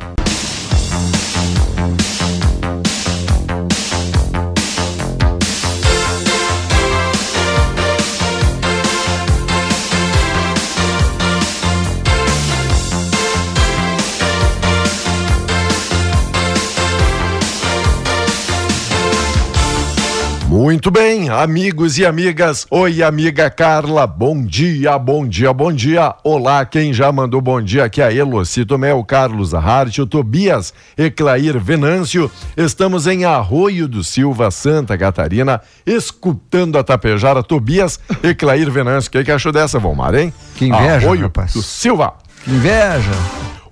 Muito 20.72 20.90
bem, 20.90 21.28
amigos 21.28 21.98
e 21.98 22.06
amigas. 22.06 22.66
Oi, 22.72 23.04
amiga 23.04 23.50
Carla. 23.50 24.08
Bom 24.08 24.42
dia, 24.42 24.98
bom 24.98 25.28
dia, 25.28 25.52
bom 25.52 25.70
dia. 25.70 26.16
Olá, 26.24 26.66
quem 26.66 26.94
já 26.94 27.12
mandou 27.12 27.42
bom 27.42 27.62
dia 27.62 27.84
aqui 27.84 28.02
é 28.02 28.06
a 28.06 28.14
Elocito 28.14 28.78
Mel, 28.78 29.04
Carlos 29.04 29.54
Hart, 29.54 29.98
o 29.98 30.08
Tobias, 30.08 30.74
Eclair 30.98 31.60
Venâncio. 31.60 32.32
Estamos 32.56 33.06
em 33.06 33.26
Arroio 33.26 33.86
do 33.86 34.02
Silva, 34.02 34.50
Santa 34.50 34.98
Catarina, 34.98 35.60
escutando 35.86 36.78
a 36.78 36.84
Tapejara. 36.86 37.44
Tobias, 37.44 38.00
Eclair 38.24 38.72
Venâncio. 38.72 39.10
O 39.10 39.12
que, 39.12 39.26
que 39.26 39.32
achou 39.32 39.52
dessa, 39.52 39.78
Valmar, 39.78 40.16
hein? 40.16 40.34
Que 40.56 40.68
inveja, 40.68 41.06
Arroio 41.06 41.24
rapaz. 41.24 41.52
do 41.52 41.62
Silva. 41.62 42.14
Que 42.46 42.52
inveja. 42.52 43.12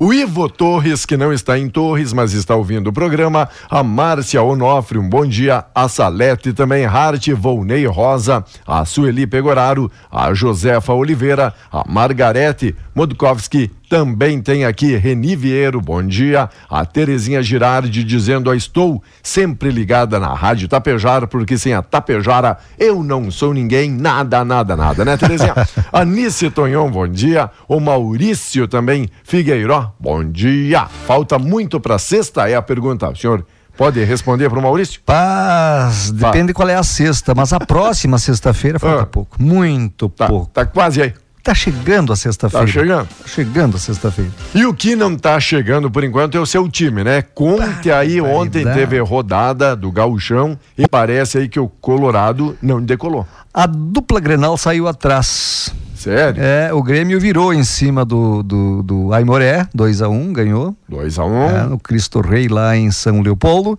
O 0.01 0.13
Ivo 0.13 0.47
Torres, 0.47 1.05
que 1.05 1.17
não 1.17 1.33
está 1.33 1.59
em 1.59 1.67
Torres, 1.67 2.13
mas 2.13 2.31
está 2.31 2.55
ouvindo 2.55 2.87
o 2.87 2.93
programa. 2.93 3.49
A 3.69 3.83
Márcia 3.83 4.41
Onofre, 4.41 4.97
um 4.97 5.09
bom 5.09 5.25
dia. 5.25 5.65
A 5.75 5.89
Salete 5.89 6.53
também, 6.53 6.85
Hart, 6.85 7.27
Volney 7.33 7.85
Rosa, 7.85 8.45
a 8.65 8.85
Sueli 8.85 9.27
Pegoraro, 9.27 9.91
a 10.09 10.33
Josefa 10.33 10.93
Oliveira, 10.93 11.53
a 11.69 11.83
Margarete 11.85 12.73
Modkowski. 12.95 13.69
Também 13.89 14.39
tem 14.39 14.65
aqui 14.65 14.95
Reni 14.95 15.35
Vieiro, 15.35 15.81
bom 15.81 16.03
dia. 16.03 16.47
A 16.69 16.85
Terezinha 16.85 17.41
Girardi 17.41 18.03
dizendo: 18.03 18.53
Estou 18.53 19.01
sempre 19.23 19.71
ligada 19.71 20.19
na 20.19 20.31
Rádio 20.31 20.67
Tapejar, 20.67 21.25
porque 21.27 21.57
sem 21.57 21.73
a 21.73 21.81
Tapejara 21.81 22.59
eu 22.77 23.01
não 23.03 23.31
sou 23.31 23.51
ninguém, 23.51 23.89
nada, 23.89 24.45
nada, 24.45 24.75
nada, 24.75 25.03
né, 25.03 25.17
Terezinha? 25.17 25.55
a 25.91 26.05
Nice 26.05 26.51
Tonhon, 26.51 26.91
bom 26.91 27.07
dia. 27.07 27.49
O 27.67 27.79
Maurício 27.79 28.67
também, 28.67 29.09
Figueiró, 29.23 29.91
bom 29.99 30.23
dia. 30.23 30.85
Falta 30.85 31.39
muito 31.39 31.79
para 31.79 31.97
sexta? 31.97 32.47
É 32.47 32.53
a 32.55 32.61
pergunta. 32.61 33.09
O 33.09 33.15
senhor 33.15 33.43
pode 33.75 34.03
responder 34.03 34.49
para 34.51 34.59
o 34.59 34.61
Maurício? 34.61 35.01
Paz, 35.03 36.11
depende 36.11 36.53
qual 36.53 36.69
é 36.69 36.75
a 36.75 36.83
sexta, 36.83 37.33
mas 37.33 37.51
a 37.53 37.59
próxima 37.59 38.19
sexta-feira 38.19 38.77
falta 38.77 39.01
Ah. 39.01 39.05
pouco. 39.07 39.41
Muito 39.41 40.09
Tá, 40.09 40.27
pouco. 40.27 40.45
tá 40.53 40.63
quase 40.63 41.01
aí. 41.01 41.13
Tá 41.43 41.53
chegando 41.53 42.11
a 42.11 42.15
sexta-feira. 42.15 42.65
Tá 42.65 42.71
chegando. 42.71 43.07
Tá 43.07 43.27
chegando 43.27 43.75
a 43.77 43.79
sexta-feira. 43.79 44.31
E 44.53 44.65
o 44.65 44.73
que 44.73 44.95
não 44.95 45.15
tá 45.15 45.39
chegando 45.39 45.89
por 45.89 46.03
enquanto 46.03 46.37
é 46.37 46.39
o 46.39 46.45
seu 46.45 46.67
time, 46.69 47.03
né? 47.03 47.21
Conte 47.21 47.91
aí, 47.91 48.19
ontem 48.21 48.63
teve 48.63 48.99
rodada 48.99 49.75
do 49.75 49.91
gauchão 49.91 50.57
e 50.77 50.87
parece 50.87 51.37
aí 51.37 51.49
que 51.49 51.59
o 51.59 51.67
Colorado 51.67 52.57
não 52.61 52.81
decolou. 52.81 53.25
A 53.53 53.65
dupla 53.65 54.19
Grenal 54.19 54.57
saiu 54.57 54.87
atrás. 54.87 55.73
Sério? 55.95 56.41
É, 56.41 56.73
o 56.73 56.81
Grêmio 56.81 57.19
virou 57.19 57.53
em 57.53 57.63
cima 57.63 58.05
do, 58.05 58.41
do, 58.41 58.83
do 58.83 59.13
Aimoré, 59.13 59.67
2 59.73 60.01
a 60.01 60.07
1 60.07 60.33
ganhou. 60.33 60.75
2 60.87 61.19
a 61.19 61.25
1 61.25 61.29
um. 61.29 61.49
é, 61.49 61.63
no 61.63 61.79
Cristo 61.79 62.21
Rei 62.21 62.47
lá 62.47 62.77
em 62.77 62.89
São 62.91 63.21
Leopoldo. 63.21 63.77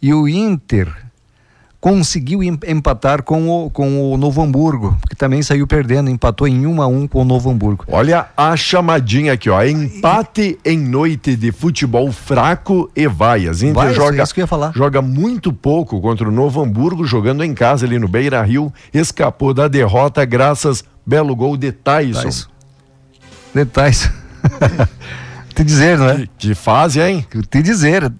E 0.00 0.12
o 0.12 0.28
Inter 0.28 0.88
conseguiu 1.82 2.44
em- 2.44 2.56
empatar 2.68 3.24
com 3.24 3.48
o, 3.50 3.68
com 3.68 4.12
o 4.12 4.16
Novo 4.16 4.40
Hamburgo, 4.40 4.96
que 5.10 5.16
também 5.16 5.42
saiu 5.42 5.66
perdendo, 5.66 6.08
empatou 6.08 6.46
em 6.46 6.64
1 6.64 6.80
a 6.80 6.86
1 6.86 7.08
com 7.08 7.22
o 7.22 7.24
Novo 7.24 7.50
Hamburgo. 7.50 7.84
Olha 7.88 8.26
a 8.36 8.54
chamadinha 8.56 9.32
aqui, 9.32 9.50
ó. 9.50 9.60
Empate 9.64 10.56
em 10.64 10.78
noite 10.78 11.34
de 11.34 11.50
futebol 11.50 12.12
fraco 12.12 12.88
e 12.94 13.08
vaias. 13.08 13.62
Inter 13.64 13.74
Vaias, 13.74 13.96
joga, 13.96 14.20
é 14.20 14.22
isso 14.22 14.32
que 14.32 14.38
eu 14.40 14.44
ia 14.44 14.46
falar. 14.46 14.70
joga 14.76 15.02
muito 15.02 15.52
pouco 15.52 16.00
contra 16.00 16.28
o 16.28 16.30
Novo 16.30 16.62
Hamburgo, 16.62 17.04
jogando 17.04 17.42
em 17.42 17.52
casa 17.52 17.84
ali 17.84 17.98
no 17.98 18.06
Beira 18.06 18.40
Rio. 18.44 18.72
Escapou 18.94 19.52
da 19.52 19.66
derrota 19.66 20.24
graças 20.24 20.84
belo 21.04 21.34
gol 21.34 21.56
de 21.56 21.72
Tyson. 21.72 22.28
Detalhes. 23.52 24.08
Detalhes. 24.08 24.10
Te 25.52 25.64
dizer, 25.64 25.98
não 25.98 26.08
é? 26.10 26.16
Que, 26.18 26.30
que 26.38 26.54
fase, 26.54 27.00
hein? 27.00 27.26
Te 27.50 27.60
dizer. 27.60 28.10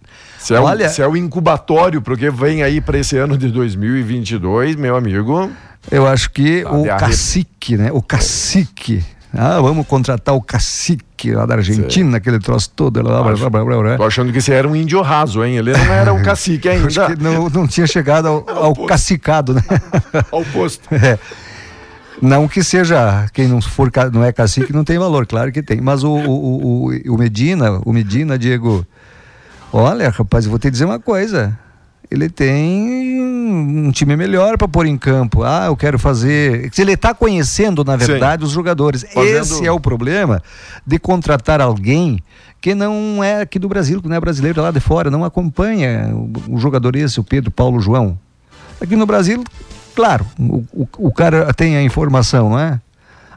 Se 0.42 0.54
é, 0.54 0.60
Olha, 0.60 0.88
se 0.88 1.00
é 1.02 1.06
o 1.06 1.16
incubatório, 1.16 2.02
porque 2.02 2.30
vem 2.30 2.62
aí 2.62 2.80
para 2.80 2.98
esse 2.98 3.16
ano 3.16 3.36
de 3.38 3.48
2022, 3.48 4.76
meu 4.76 4.96
amigo. 4.96 5.50
eu 5.90 6.06
acho 6.06 6.30
que 6.30 6.64
o 6.64 6.84
cacique, 6.98 7.76
né? 7.76 7.90
O 7.92 8.02
cacique 8.02 9.04
Ah, 9.32 9.60
vamos 9.60 9.86
contratar 9.86 10.34
o 10.34 10.42
cacique 10.42 11.32
lá 11.32 11.46
da 11.46 11.54
Argentina, 11.54 12.16
aquele 12.18 12.38
troço 12.38 12.70
todo. 12.74 13.00
Lá, 13.02 13.22
blá, 13.22 13.32
blá, 13.34 13.48
blá, 13.50 13.64
blá, 13.64 13.78
blá. 13.78 13.96
Tô 13.96 14.04
achando 14.04 14.30
que 14.32 14.38
esse 14.38 14.52
era 14.52 14.66
um 14.68 14.74
índio 14.76 15.00
raso, 15.00 15.44
hein? 15.44 15.56
Ele 15.56 15.72
não 15.72 15.92
era 15.92 16.12
um 16.12 16.20
cacique 16.24 16.68
Acho 16.68 17.00
ainda. 17.00 17.16
que 17.16 17.22
não, 17.22 17.48
não 17.48 17.66
tinha 17.66 17.86
chegado 17.86 18.26
ao, 18.28 18.44
ao 18.50 18.74
posto. 18.74 18.88
cacicado, 18.88 19.54
né? 19.54 19.62
Ao 20.30 20.44
posto. 20.44 20.82
É. 20.94 21.18
Não 22.20 22.46
que 22.46 22.62
seja, 22.62 23.26
quem 23.32 23.48
não 23.48 23.60
for 23.62 23.90
não 24.12 24.22
é 24.22 24.32
cacique 24.32 24.72
não 24.72 24.84
tem 24.84 24.98
valor, 24.98 25.26
claro 25.26 25.50
que 25.50 25.62
tem. 25.62 25.80
Mas 25.80 26.04
o, 26.04 26.10
o, 26.10 26.88
o- 26.90 27.14
o 27.14 27.18
Medina, 27.18 27.80
o 27.84 27.92
Medina, 27.92 28.38
Diego, 28.38 28.86
olha, 29.72 30.10
rapaz, 30.10 30.44
eu 30.44 30.50
vou 30.50 30.58
te 30.58 30.70
dizer 30.70 30.84
uma 30.84 30.98
coisa. 31.00 31.58
Ele 32.10 32.28
tem 32.28 33.20
um 33.22 33.90
time 33.90 34.14
melhor 34.16 34.58
para 34.58 34.68
pôr 34.68 34.84
em 34.86 34.98
campo. 34.98 35.42
Ah, 35.42 35.64
eu 35.66 35.76
quero 35.76 35.98
fazer. 35.98 36.70
Ele 36.78 36.92
está 36.92 37.14
conhecendo, 37.14 37.82
na 37.84 37.96
verdade, 37.96 38.44
os 38.44 38.50
jogadores. 38.50 39.02
Fazendo- 39.14 39.40
Esse 39.40 39.66
é 39.66 39.72
o 39.72 39.80
problema 39.80 40.42
de 40.86 40.98
contratar 40.98 41.60
alguém 41.62 42.18
que 42.60 42.74
não 42.74 43.24
é 43.24 43.40
aqui 43.40 43.58
do 43.58 43.68
Brasil, 43.68 44.00
que 44.02 44.08
não 44.08 44.14
é 44.16 44.20
brasileiro 44.20 44.60
é 44.60 44.62
lá 44.62 44.70
de 44.70 44.78
fora, 44.78 45.10
não 45.10 45.24
acompanha 45.24 46.12
o, 46.14 46.54
o 46.54 46.58
jogador 46.58 46.94
esse, 46.94 47.18
o 47.18 47.24
Pedro 47.24 47.50
Paulo 47.50 47.80
João. 47.80 48.16
Aqui 48.80 48.94
no 48.94 49.06
Brasil, 49.06 49.42
claro, 49.94 50.26
o, 50.38 50.64
o, 50.72 50.88
o 50.98 51.12
cara 51.12 51.52
tem 51.54 51.76
a 51.76 51.82
informação, 51.82 52.50
não 52.50 52.58
é? 52.58 52.78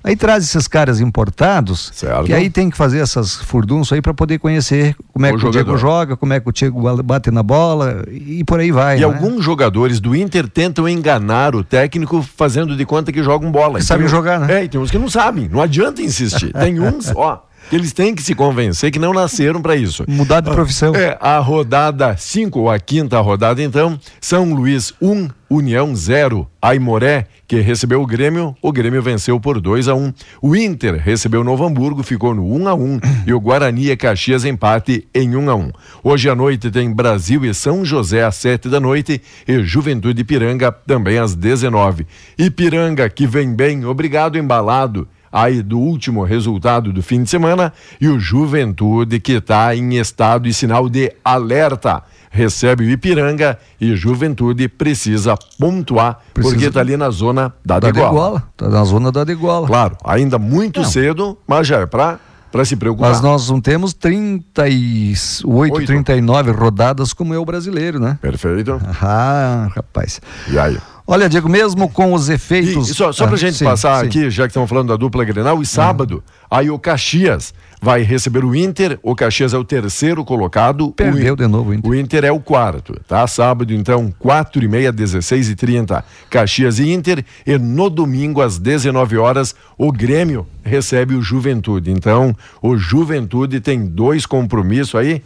Aí 0.05 0.15
traz 0.15 0.43
esses 0.43 0.67
caras 0.67 0.99
importados, 1.01 1.91
Certo. 1.93 2.25
que 2.25 2.33
aí 2.33 2.49
tem 2.49 2.69
que 2.69 2.77
fazer 2.77 2.99
essas 2.99 3.35
furdunças 3.35 3.93
aí 3.93 4.01
para 4.01 4.13
poder 4.13 4.37
conhecer 4.37 4.95
como 5.11 5.25
é 5.25 5.29
O 5.33 5.37
que 5.39 5.47
o 5.47 5.49
Diego 5.49 5.71
jogador. 5.71 5.77
joga, 5.77 6.15
como 6.15 6.31
é 6.33 6.39
que 6.39 6.47
o 6.47 6.51
Diego 6.51 7.03
bate 7.03 7.31
na 7.31 7.41
bola 7.41 8.03
e 8.11 8.43
por 8.43 8.59
aí 8.59 8.71
vai. 8.71 8.97
E 8.97 8.99
né? 8.99 9.05
alguns 9.05 9.43
jogadores 9.43 9.99
do 9.99 10.15
Inter 10.15 10.47
tentam 10.47 10.87
enganar 10.87 11.55
o 11.55 11.63
técnico 11.63 12.21
fazendo 12.37 12.75
de 12.77 12.85
conta 12.85 13.11
que 13.11 13.23
jogam 13.23 13.51
bola. 13.51 13.79
Que 13.79 13.85
sabem 13.85 14.07
jogar, 14.07 14.39
né? 14.39 14.59
É, 14.59 14.63
e 14.65 14.69
tem 14.69 14.79
uns 14.79 14.91
que 14.91 14.97
não 14.99 15.09
sabem. 15.09 15.49
Não 15.51 15.61
adianta 15.61 16.01
insistir. 16.01 16.53
Tem 16.53 16.77
uns, 16.79 17.11
ó, 17.15 17.43
que 17.69 17.75
eles 17.75 17.91
têm 17.91 18.13
que 18.13 18.21
se 18.21 18.35
convencer 18.35 18.91
que 18.91 18.99
não 18.99 19.11
nasceram 19.11 19.59
para 19.59 19.75
isso. 19.75 20.05
Mudar 20.07 20.39
de 20.41 20.51
profissão. 20.51 20.93
É, 20.95 21.17
a 21.19 21.39
rodada 21.39 22.15
5, 22.15 22.59
ou 22.59 22.69
a 22.69 22.77
quinta 22.79 23.19
rodada, 23.21 23.61
então, 23.63 23.99
São 24.21 24.53
Luís 24.53 24.93
1, 25.01 25.11
um, 25.11 25.29
União 25.55 25.95
0. 25.95 26.47
Aimoré, 26.61 27.27
que 27.47 27.59
recebeu 27.59 28.01
o 28.01 28.05
Grêmio, 28.05 28.55
o 28.61 28.71
Grêmio 28.71 29.01
venceu 29.01 29.39
por 29.39 29.61
2 29.61 29.87
a 29.87 29.93
1 29.93 30.13
O 30.41 30.55
Inter 30.55 30.95
recebeu 30.95 31.43
Novo 31.43 31.63
Hamburgo, 31.65 32.01
ficou 32.01 32.33
no 32.33 32.45
1 32.55 32.67
a 32.67 32.73
1 32.73 32.99
E 33.27 33.33
o 33.33 33.39
Guarani 33.39 33.91
e 33.91 33.95
Caxias 33.95 34.45
empate 34.45 35.07
em 35.13 35.35
1 35.35 35.49
a 35.49 35.55
1 35.55 35.71
Hoje 36.03 36.29
à 36.29 36.35
noite 36.35 36.71
tem 36.71 36.91
Brasil 36.91 37.45
e 37.45 37.53
São 37.53 37.85
José 37.85 38.23
às 38.23 38.35
7 38.35 38.67
da 38.67 38.79
noite 38.79 39.21
e 39.47 39.61
Juventude 39.61 40.21
Ipiranga 40.21 40.71
também 40.71 41.19
às 41.19 41.35
19 41.35 42.07
Ipiranga, 42.37 43.07
que 43.09 43.27
vem 43.27 43.53
bem, 43.53 43.85
obrigado, 43.85 44.37
embalado 44.37 45.07
aí 45.35 45.61
do 45.61 45.77
último 45.77 46.23
resultado 46.23 46.93
do 46.93 47.03
fim 47.03 47.23
de 47.23 47.29
semana. 47.29 47.73
E 47.99 48.07
o 48.07 48.17
Juventude 48.17 49.19
que 49.19 49.33
está 49.33 49.75
em 49.75 49.97
estado 49.97 50.47
e 50.47 50.53
sinal 50.53 50.87
de 50.87 51.11
alerta. 51.25 52.01
Recebe 52.35 52.83
o 52.85 52.89
Ipiranga 52.89 53.57
e 53.79 53.95
Juventude 53.95 54.67
precisa 54.67 55.37
pontuar 55.57 56.19
Precisa- 56.33 56.53
porque 56.53 56.67
está 56.67 56.81
ali 56.81 56.97
na 56.97 57.09
zona 57.09 57.53
da, 57.63 57.79
Da 57.79 57.89
degola. 57.89 58.09
degola. 58.09 58.43
Tá 58.57 58.67
na 58.67 58.83
zona 58.83 59.09
da 59.09 59.23
degola. 59.23 59.65
Claro, 59.65 59.95
ainda 60.03 60.37
muito 60.37 60.81
Não. 60.81 60.87
cedo, 60.89 61.37
mas 61.47 61.65
já 61.65 61.79
é 61.79 61.85
para 61.85 62.19
se 62.65 62.75
preocupar. 62.75 63.11
Mas 63.11 63.21
nós 63.21 63.49
não 63.49 63.61
temos 63.61 63.93
38, 63.93 65.43
Oito. 65.47 65.85
39 65.85 66.51
rodadas 66.51 67.13
como 67.13 67.33
é 67.33 67.37
o 67.39 67.45
brasileiro, 67.45 67.99
né? 67.99 68.17
Perfeito. 68.21 68.81
Ah, 69.01 69.69
rapaz. 69.75 70.19
E 70.49 70.59
aí? 70.59 70.77
Olha, 71.07 71.29
Diego, 71.29 71.47
mesmo 71.47 71.87
com 71.87 72.13
os 72.13 72.29
E, 72.29 72.33
efeitos. 72.33 72.89
e 72.89 72.93
só 72.95 73.11
só 73.11 73.25
Ah, 73.25 73.27
pra 73.27 73.37
gente 73.37 73.55
sim, 73.57 73.63
passar 73.65 73.99
sim. 74.01 74.07
aqui, 74.07 74.29
já 74.31 74.43
que 74.43 74.49
estamos 74.49 74.67
falando 74.67 74.87
da 74.89 74.95
dupla 74.95 75.23
Grenal, 75.23 75.61
e 75.61 75.65
sábado, 75.65 76.23
aí 76.49 76.69
o 76.71 76.79
Caxias 76.79 77.53
vai 77.81 78.01
receber 78.01 78.43
o 78.43 78.55
Inter, 78.55 78.99
o 79.03 79.15
Caxias 79.15 79.53
é 79.53 79.57
o 79.57 79.63
terceiro 79.63 80.23
colocado. 80.23 80.91
Perdeu 80.91 81.33
o, 81.33 81.37
de 81.37 81.47
novo 81.47 81.71
o 81.71 81.73
Inter. 81.73 81.91
O 81.91 81.95
Inter 81.95 82.25
é 82.25 82.31
o 82.31 82.39
quarto, 82.39 82.99
tá? 83.07 83.25
Sábado, 83.27 83.73
então, 83.73 84.13
quatro 84.17 84.63
e 84.63 84.67
meia, 84.67 84.91
16 84.91 85.49
e 85.49 85.55
30, 85.55 86.03
Caxias 86.29 86.79
e 86.79 86.91
Inter, 86.91 87.23
e 87.45 87.57
no 87.57 87.89
domingo, 87.89 88.41
às 88.41 88.57
19 88.57 89.17
horas, 89.17 89.55
o 89.77 89.91
Grêmio 89.91 90.47
recebe 90.63 91.15
o 91.15 91.21
Juventude. 91.21 91.91
Então, 91.91 92.35
o 92.61 92.75
Juventude 92.77 93.59
tem 93.59 93.85
dois 93.85 94.25
compromissos 94.25 94.95
aí, 94.95 95.21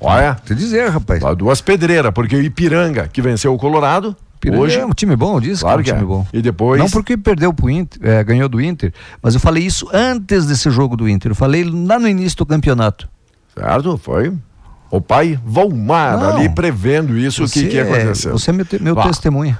olha, 0.00 0.36
Te 0.44 0.54
dizer, 0.54 0.88
rapaz. 0.90 1.20
duas 1.36 1.60
pedreiras, 1.60 2.12
porque 2.12 2.36
o 2.36 2.40
Ipiranga, 2.42 3.08
que 3.08 3.20
venceu 3.22 3.52
o 3.54 3.58
Colorado, 3.58 4.16
Hoje... 4.50 4.78
é 4.78 4.84
um 4.86 4.90
time 4.92 5.14
bom, 5.16 5.40
diz 5.40 5.60
Claro 5.60 5.82
que 5.82 5.90
é 5.90 5.94
um 5.94 5.96
que 5.96 6.02
time 6.02 6.12
é. 6.12 6.16
bom. 6.16 6.26
E 6.32 6.42
depois- 6.42 6.78
Não 6.80 6.88
porque 6.90 7.16
perdeu 7.16 7.52
pro 7.52 7.70
Inter, 7.70 8.00
é, 8.08 8.24
ganhou 8.24 8.48
do 8.48 8.60
Inter, 8.60 8.92
mas 9.22 9.34
eu 9.34 9.40
falei 9.40 9.64
isso 9.64 9.88
antes 9.92 10.46
desse 10.46 10.70
jogo 10.70 10.96
do 10.96 11.08
Inter. 11.08 11.30
Eu 11.32 11.36
falei 11.36 11.64
lá 11.64 11.98
no 11.98 12.08
início 12.08 12.38
do 12.38 12.46
campeonato. 12.46 13.08
Certo? 13.56 13.96
Foi. 13.98 14.32
O 14.90 15.00
pai 15.00 15.38
Volmar 15.44 16.18
Não. 16.18 16.36
ali 16.36 16.48
prevendo 16.48 17.16
isso, 17.16 17.44
o 17.44 17.48
que, 17.48 17.66
que 17.68 17.74
ia 17.76 17.82
é- 17.84 17.92
acontecer. 18.02 18.30
Você 18.30 18.50
é 18.50 18.52
meu, 18.52 18.64
te- 18.64 18.80
meu 18.82 18.94
testemunha. 18.96 19.58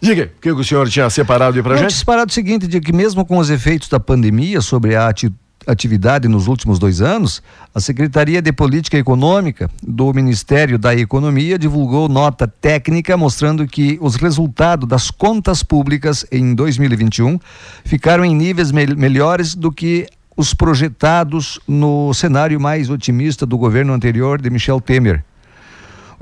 Diga, 0.00 0.30
o 0.36 0.40
que 0.40 0.50
o 0.52 0.64
senhor 0.64 0.88
tinha 0.88 1.08
separado 1.08 1.56
aí 1.56 1.62
pra 1.62 1.72
Não, 1.72 1.78
gente? 1.80 1.90
disparado 1.90 2.30
o 2.30 2.32
seguinte, 2.34 2.66
de 2.66 2.78
que 2.80 2.92
mesmo 2.92 3.24
com 3.24 3.38
os 3.38 3.48
efeitos 3.48 3.88
da 3.88 3.98
pandemia 3.98 4.60
sobre 4.60 4.94
a 4.94 5.08
ati- 5.08 5.32
atividade 5.66 6.28
nos 6.28 6.46
últimos 6.46 6.78
dois 6.78 7.00
anos, 7.00 7.42
a 7.74 7.80
Secretaria 7.80 8.42
de 8.42 8.52
Política 8.52 8.98
Econômica 8.98 9.70
do 9.82 10.12
Ministério 10.12 10.78
da 10.78 10.94
Economia 10.94 11.58
divulgou 11.58 12.08
nota 12.08 12.46
técnica 12.46 13.16
mostrando 13.16 13.66
que 13.66 13.98
os 14.00 14.16
resultados 14.16 14.88
das 14.88 15.10
contas 15.10 15.62
públicas 15.62 16.26
em 16.30 16.54
2021 16.54 17.38
ficaram 17.84 18.24
em 18.24 18.34
níveis 18.34 18.70
mel- 18.72 18.96
melhores 18.96 19.54
do 19.54 19.70
que 19.72 20.06
os 20.36 20.54
projetados 20.54 21.60
no 21.68 22.12
cenário 22.14 22.58
mais 22.60 22.88
otimista 22.88 23.44
do 23.44 23.58
governo 23.58 23.92
anterior 23.92 24.40
de 24.40 24.50
Michel 24.50 24.80
Temer. 24.80 25.24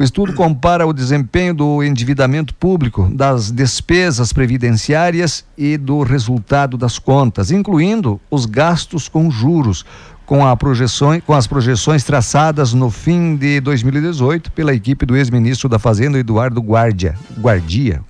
O 0.01 0.03
estudo 0.03 0.33
compara 0.33 0.87
o 0.87 0.95
desempenho 0.95 1.53
do 1.53 1.83
endividamento 1.85 2.55
público, 2.55 3.11
das 3.13 3.51
despesas 3.51 4.33
previdenciárias 4.33 5.45
e 5.59 5.77
do 5.77 6.03
resultado 6.03 6.79
das 6.79 6.99
contas, 6.99 7.51
incluindo 7.51 8.19
os 8.31 8.47
gastos 8.47 9.11
com 9.11 9.31
juros, 9.31 9.85
com, 10.25 10.47
a 10.47 10.57
projeções, 10.57 11.23
com 11.27 11.35
as 11.35 11.47
projeções 11.47 12.03
traçadas 12.03 12.73
no 12.73 12.91
fim 12.91 13.37
de 13.37 13.61
2018 13.61 14.51
pela 14.53 14.73
equipe 14.73 15.05
do 15.05 15.15
ex-ministro 15.15 15.69
da 15.69 15.79
Fazenda, 15.79 16.19
Eduardo 16.19 16.63
Guardia. 16.63 17.15
Guardia. 17.39 18.01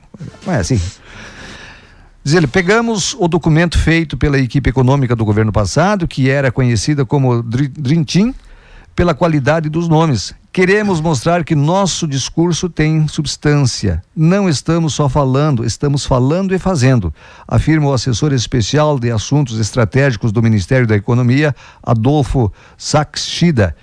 Não 0.47 0.55
é 0.55 0.59
assim? 0.59 0.81
Diz 2.23 2.35
ele, 2.35 2.47
pegamos 2.47 3.17
o 3.19 3.27
documento 3.27 3.77
feito 3.77 4.17
pela 4.17 4.39
equipe 4.39 4.71
econômica 4.71 5.17
do 5.17 5.25
governo 5.25 5.51
passado, 5.51 6.07
que 6.07 6.31
era 6.31 6.53
conhecida 6.53 7.05
como 7.05 7.43
Dri- 7.43 7.67
Dream 7.67 8.05
Team, 8.05 8.33
pela 8.95 9.13
qualidade 9.13 9.69
dos 9.69 9.89
nomes. 9.89 10.39
Queremos 10.53 11.01
mostrar 11.01 11.45
que 11.45 11.55
nosso 11.55 12.09
discurso 12.09 12.69
tem 12.69 13.07
substância. 13.07 14.03
Não 14.17 14.49
estamos 14.49 14.95
só 14.95 15.09
falando, 15.09 15.65
estamos 15.65 16.05
falando 16.05 16.53
e 16.53 16.59
fazendo, 16.59 17.15
afirma 17.47 17.87
o 17.87 17.93
assessor 17.93 18.33
especial 18.33 18.99
de 18.99 19.13
assuntos 19.13 19.61
estratégicos 19.61 20.33
do 20.33 20.43
Ministério 20.43 20.89
da 20.89 20.97
Economia, 20.97 21.55
Adolfo 21.81 22.53
Saxida. 22.77 23.77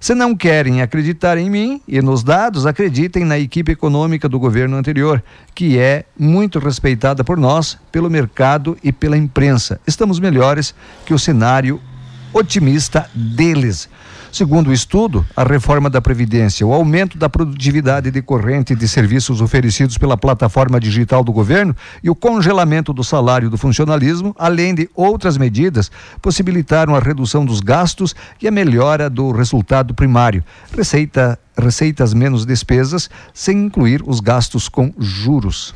Se 0.00 0.14
não 0.14 0.34
querem 0.34 0.80
acreditar 0.80 1.36
em 1.36 1.50
mim 1.50 1.82
e 1.86 2.00
nos 2.00 2.22
dados, 2.22 2.64
acreditem 2.64 3.22
na 3.22 3.38
equipe 3.38 3.72
econômica 3.72 4.26
do 4.26 4.38
governo 4.38 4.78
anterior, 4.78 5.22
que 5.54 5.78
é 5.78 6.06
muito 6.18 6.58
respeitada 6.58 7.22
por 7.22 7.36
nós, 7.36 7.78
pelo 7.92 8.08
mercado 8.08 8.78
e 8.82 8.90
pela 8.90 9.18
imprensa. 9.18 9.78
Estamos 9.86 10.18
melhores 10.18 10.74
que 11.04 11.12
o 11.12 11.18
cenário 11.18 11.78
otimista 12.32 13.10
deles. 13.14 13.90
Segundo 14.34 14.70
o 14.70 14.72
estudo, 14.72 15.24
a 15.36 15.44
reforma 15.44 15.88
da 15.88 16.00
Previdência, 16.00 16.66
o 16.66 16.72
aumento 16.72 17.16
da 17.16 17.28
produtividade 17.28 18.10
decorrente 18.10 18.74
de 18.74 18.88
serviços 18.88 19.40
oferecidos 19.40 19.96
pela 19.96 20.16
plataforma 20.16 20.80
digital 20.80 21.22
do 21.22 21.32
governo 21.32 21.72
e 22.02 22.10
o 22.10 22.16
congelamento 22.16 22.92
do 22.92 23.04
salário 23.04 23.48
do 23.48 23.56
funcionalismo, 23.56 24.34
além 24.36 24.74
de 24.74 24.90
outras 24.92 25.38
medidas, 25.38 25.88
possibilitaram 26.20 26.96
a 26.96 26.98
redução 26.98 27.44
dos 27.44 27.60
gastos 27.60 28.12
e 28.42 28.48
a 28.48 28.50
melhora 28.50 29.08
do 29.08 29.30
resultado 29.30 29.94
primário. 29.94 30.42
Receita, 30.76 31.38
receitas 31.56 32.12
menos 32.12 32.44
despesas, 32.44 33.08
sem 33.32 33.66
incluir 33.66 34.02
os 34.04 34.18
gastos 34.18 34.68
com 34.68 34.92
juros. 34.98 35.72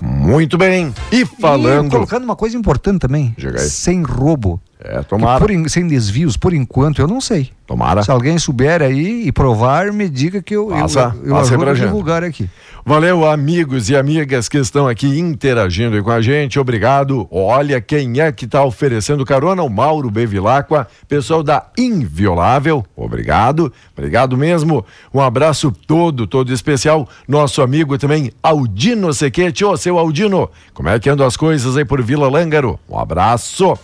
Muito 0.00 0.56
bem. 0.56 0.94
E 1.10 1.22
E 1.22 1.26
falando. 1.26 1.90
colocando 1.90 2.22
uma 2.22 2.36
coisa 2.36 2.56
importante 2.56 3.00
também, 3.00 3.34
sem 3.58 4.04
roubo. 4.04 4.60
É, 4.78 5.02
tomara. 5.02 5.40
por 5.40 5.70
sem 5.70 5.88
desvios, 5.88 6.36
por 6.36 6.52
enquanto, 6.52 7.00
eu 7.00 7.08
não 7.08 7.20
sei. 7.20 7.50
Tomara. 7.66 8.02
Se 8.02 8.10
alguém 8.10 8.38
souber 8.38 8.82
aí 8.82 9.26
e 9.26 9.32
provar, 9.32 9.92
me 9.92 10.08
diga 10.08 10.40
que 10.40 10.54
eu, 10.54 10.68
Passa, 10.68 11.14
eu, 11.22 11.30
eu 11.30 11.34
passa 11.34 11.54
ajudo 11.54 11.70
a 11.70 11.74
divulgar 11.74 12.22
aqui. 12.22 12.48
Valeu, 12.84 13.28
amigos 13.28 13.90
e 13.90 13.96
amigas 13.96 14.48
que 14.48 14.58
estão 14.58 14.86
aqui 14.86 15.18
interagindo 15.18 16.00
com 16.04 16.10
a 16.10 16.20
gente. 16.20 16.60
Obrigado. 16.60 17.26
Olha 17.32 17.80
quem 17.80 18.20
é 18.20 18.30
que 18.30 18.44
está 18.44 18.62
oferecendo 18.62 19.24
carona, 19.24 19.62
o 19.64 19.68
Mauro 19.68 20.08
Bevilacqua, 20.08 20.86
pessoal 21.08 21.42
da 21.42 21.66
Inviolável. 21.76 22.84
Obrigado. 22.94 23.72
Obrigado 23.96 24.36
mesmo. 24.36 24.86
Um 25.12 25.20
abraço 25.20 25.72
todo, 25.72 26.28
todo 26.28 26.52
especial. 26.52 27.08
Nosso 27.26 27.62
amigo 27.62 27.98
também, 27.98 28.30
Aldino 28.40 29.12
Sequete. 29.12 29.64
Ô, 29.64 29.76
seu 29.76 29.98
Aldino, 29.98 30.48
como 30.72 30.88
é 30.88 31.00
que 31.00 31.10
andam 31.10 31.26
as 31.26 31.36
coisas 31.36 31.76
aí 31.76 31.84
por 31.84 32.00
Vila 32.00 32.28
Lângaro? 32.28 32.78
Um 32.88 32.96
abraço. 32.96 33.76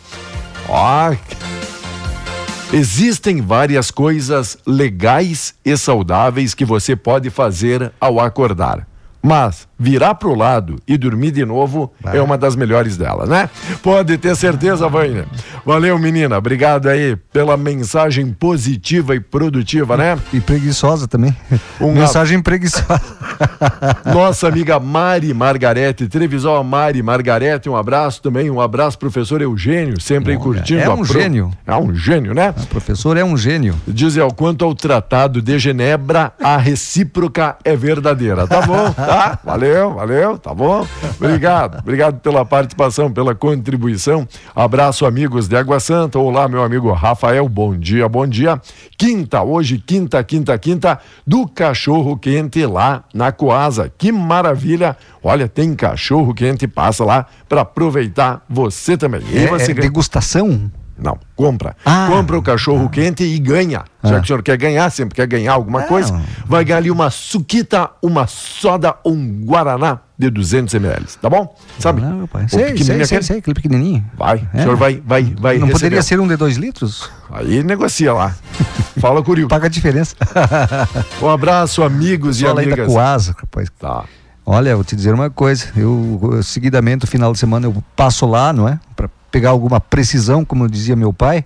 Existem 2.73 3.43
várias 3.43 3.91
coisas 3.91 4.57
legais 4.67 5.55
e 5.65 5.77
saudáveis 5.77 6.55
que 6.55 6.65
você 6.65 6.97
pode 6.97 7.29
fazer 7.29 7.93
ao 8.01 8.19
acordar. 8.19 8.87
Mas 9.23 9.69
virar 9.83 10.15
pro 10.15 10.33
lado 10.35 10.77
e 10.87 10.97
dormir 10.97 11.33
de 11.33 11.45
novo 11.45 11.93
é 12.05 12.23
uma 12.23 12.39
das 12.39 12.55
melhores 12.55 12.97
dela, 12.97 13.27
né? 13.27 13.51
Pode 13.83 14.17
ter 14.17 14.37
certeza, 14.37 14.89
Vânia. 14.89 15.27
Valeu, 15.67 15.99
menina. 15.99 16.39
Obrigado 16.39 16.89
aí 16.89 17.17
pela 17.33 17.57
mensagem 17.57 18.33
positiva 18.33 19.17
e 19.17 19.21
produtiva, 19.21 19.97
né? 19.97 20.17
E 20.33 20.41
preguiçosa 20.41 21.09
também. 21.09 21.37
Um 21.81 21.93
Mensagem 21.93 22.41
preguiçosa. 22.41 23.01
Nossa 24.07 24.47
amiga 24.47 24.79
Mari 24.79 25.35
Margarete, 25.35 26.07
televisão 26.07 26.63
Mari 26.63 27.03
Margarete, 27.03 27.69
um 27.69 27.77
abraço 27.77 28.23
também, 28.23 28.51
um 28.51 28.61
abraço 28.61 28.99
professor 28.99 29.43
Eugênio, 29.43 30.01
sempre 30.01 30.33
aí 30.33 30.39
curtindo. 30.39 30.81
é 30.81 30.91
um 30.91 31.05
gênio. 31.05 31.51
É 31.67 31.75
um 31.75 31.95
gênio, 31.95 32.35
né? 32.35 32.55
O 32.57 32.67
professor 32.67 33.17
é 33.17 33.25
um 33.25 33.37
gênio. 33.37 33.75
Diz 33.87 34.17
ao 34.17 34.33
quanto 34.33 34.65
ao 34.65 34.75
tratado 34.75 35.43
de 35.43 35.59
Genebra, 35.59 36.33
a 36.41 36.57
recíproca 36.57 37.57
é 37.65 37.75
verdadeira. 37.75 38.47
Tá 38.47 38.63
bom, 38.63 38.93
tá? 38.93 39.39
Valeu, 39.45 39.72
valeu, 39.81 40.39
tá 40.39 40.55
bom? 40.55 40.87
Obrigado, 41.17 41.79
obrigado 41.79 42.21
pela 42.21 42.45
participação, 42.45 43.11
pela 43.11 43.35
contribuição. 43.35 44.27
Abraço, 44.55 45.07
amigos 45.07 45.49
de 45.49 45.57
Água 45.57 45.81
Santa. 45.81 46.19
Olá, 46.19 46.49
meu 46.49 46.63
amigo 46.63 46.93
Rafael, 46.93 47.49
bom 47.49 47.77
dia, 47.77 48.09
bom 48.09 48.27
dia. 48.27 48.61
Quinta, 48.99 49.43
hoje, 49.43 49.79
quinta, 49.79 50.23
quinta, 50.23 50.57
quinta, 50.59 50.99
do 51.27 51.47
cachorro 51.47 52.17
quente 52.17 52.65
lá 52.67 53.05
na 53.15 53.33
Coasa. 53.33 53.91
Que 53.97 54.13
maravilha! 54.13 54.97
Olha, 55.23 55.49
tem 55.49 55.75
cachorro 55.75 56.35
quente, 56.35 56.67
passa 56.67 57.05
lá 57.05 57.27
para 57.49 57.63
aproveitar 57.63 58.45
você 58.49 58.97
também. 58.97 59.23
E 59.31 59.39
É, 59.39 59.47
você 59.47 59.71
é 59.71 59.75
degustação? 59.75 60.71
Não, 61.03 61.19
compra. 61.37 61.77
Ah. 61.85 62.09
compra 62.11 62.39
o 62.39 62.43
cachorro 62.43 62.89
quente 62.89 63.23
e 63.25 63.39
ganha. 63.39 63.83
Já 64.05 64.19
que 64.19 64.25
o 64.25 64.27
senhor 64.27 64.43
quer 64.43 64.57
ganhar, 64.57 64.91
sempre 64.91 65.15
quer 65.15 65.27
ganhar 65.27 65.53
alguma 65.53 65.81
Não. 65.81 65.87
coisa, 65.89 66.21
vai 66.47 66.65
ganhar 66.65 66.79
ali 66.79 66.91
uma 66.91 67.11
suquita, 67.11 67.91
uma 68.03 68.27
soda 68.27 68.95
ou 69.05 69.13
um 69.13 69.45
guaraná 69.45 70.01
de 70.19 70.29
200 70.31 70.75
ml, 70.75 71.05
tá 71.21 71.29
bom? 71.31 71.57
Sabe? 71.79 72.01
Não, 72.01 72.17
meu 72.17 72.29
pai. 72.29 72.49
Sei, 72.49 72.77
sei, 72.79 73.05
sei, 73.05 73.23
sei, 73.23 73.39
aquele 73.39 73.55
pequenininho. 73.55 74.05
Vai, 74.17 74.47
É. 74.53 74.59
o 74.59 74.63
senhor 74.63 74.77
vai, 74.77 75.03
vai, 75.05 75.23
vai 75.25 75.55
Não 75.59 75.67
receber. 75.67 75.73
poderia 75.73 76.03
ser 76.03 76.21
um 76.21 76.27
de 76.29 76.37
dois 76.37 76.57
litros? 76.57 77.11
Aí 77.31 77.63
negocia 77.63 78.13
lá. 78.13 78.35
Fala 79.01 79.23
com 79.23 79.33
o 79.33 79.35
Rio. 79.35 79.49
Paga 79.49 79.67
a 79.67 79.71
diferença. 79.71 80.15
Um 81.21 81.29
abraço, 81.29 81.83
amigos 81.83 82.41
e 82.41 82.45
lei 82.45 82.55
da 82.55 82.61
amigas. 82.63 82.87
Coasa, 82.87 83.35
rapaz. 83.39 83.69
Tá. 83.79 84.05
Olha, 84.45 84.75
vou 84.75 84.85
te 84.85 84.97
dizer 84.97 85.15
uma 85.15 85.31
coisa. 85.31 85.67
Eu, 85.77 86.19
eu, 86.33 86.43
seguidamente, 86.43 87.05
no 87.05 87.07
final 87.11 87.33
de 87.33 87.39
semana, 87.39 87.67
eu 87.67 87.85
passo 87.95 88.27
lá, 88.27 88.53
não 88.53 88.69
é? 88.69 88.79
Para 88.97 89.09
pegar 89.33 89.51
alguma 89.51 89.81
precisão, 89.81 90.45
como 90.45 90.69
dizia 90.69 90.95
meu 90.95 91.13
pai. 91.13 91.45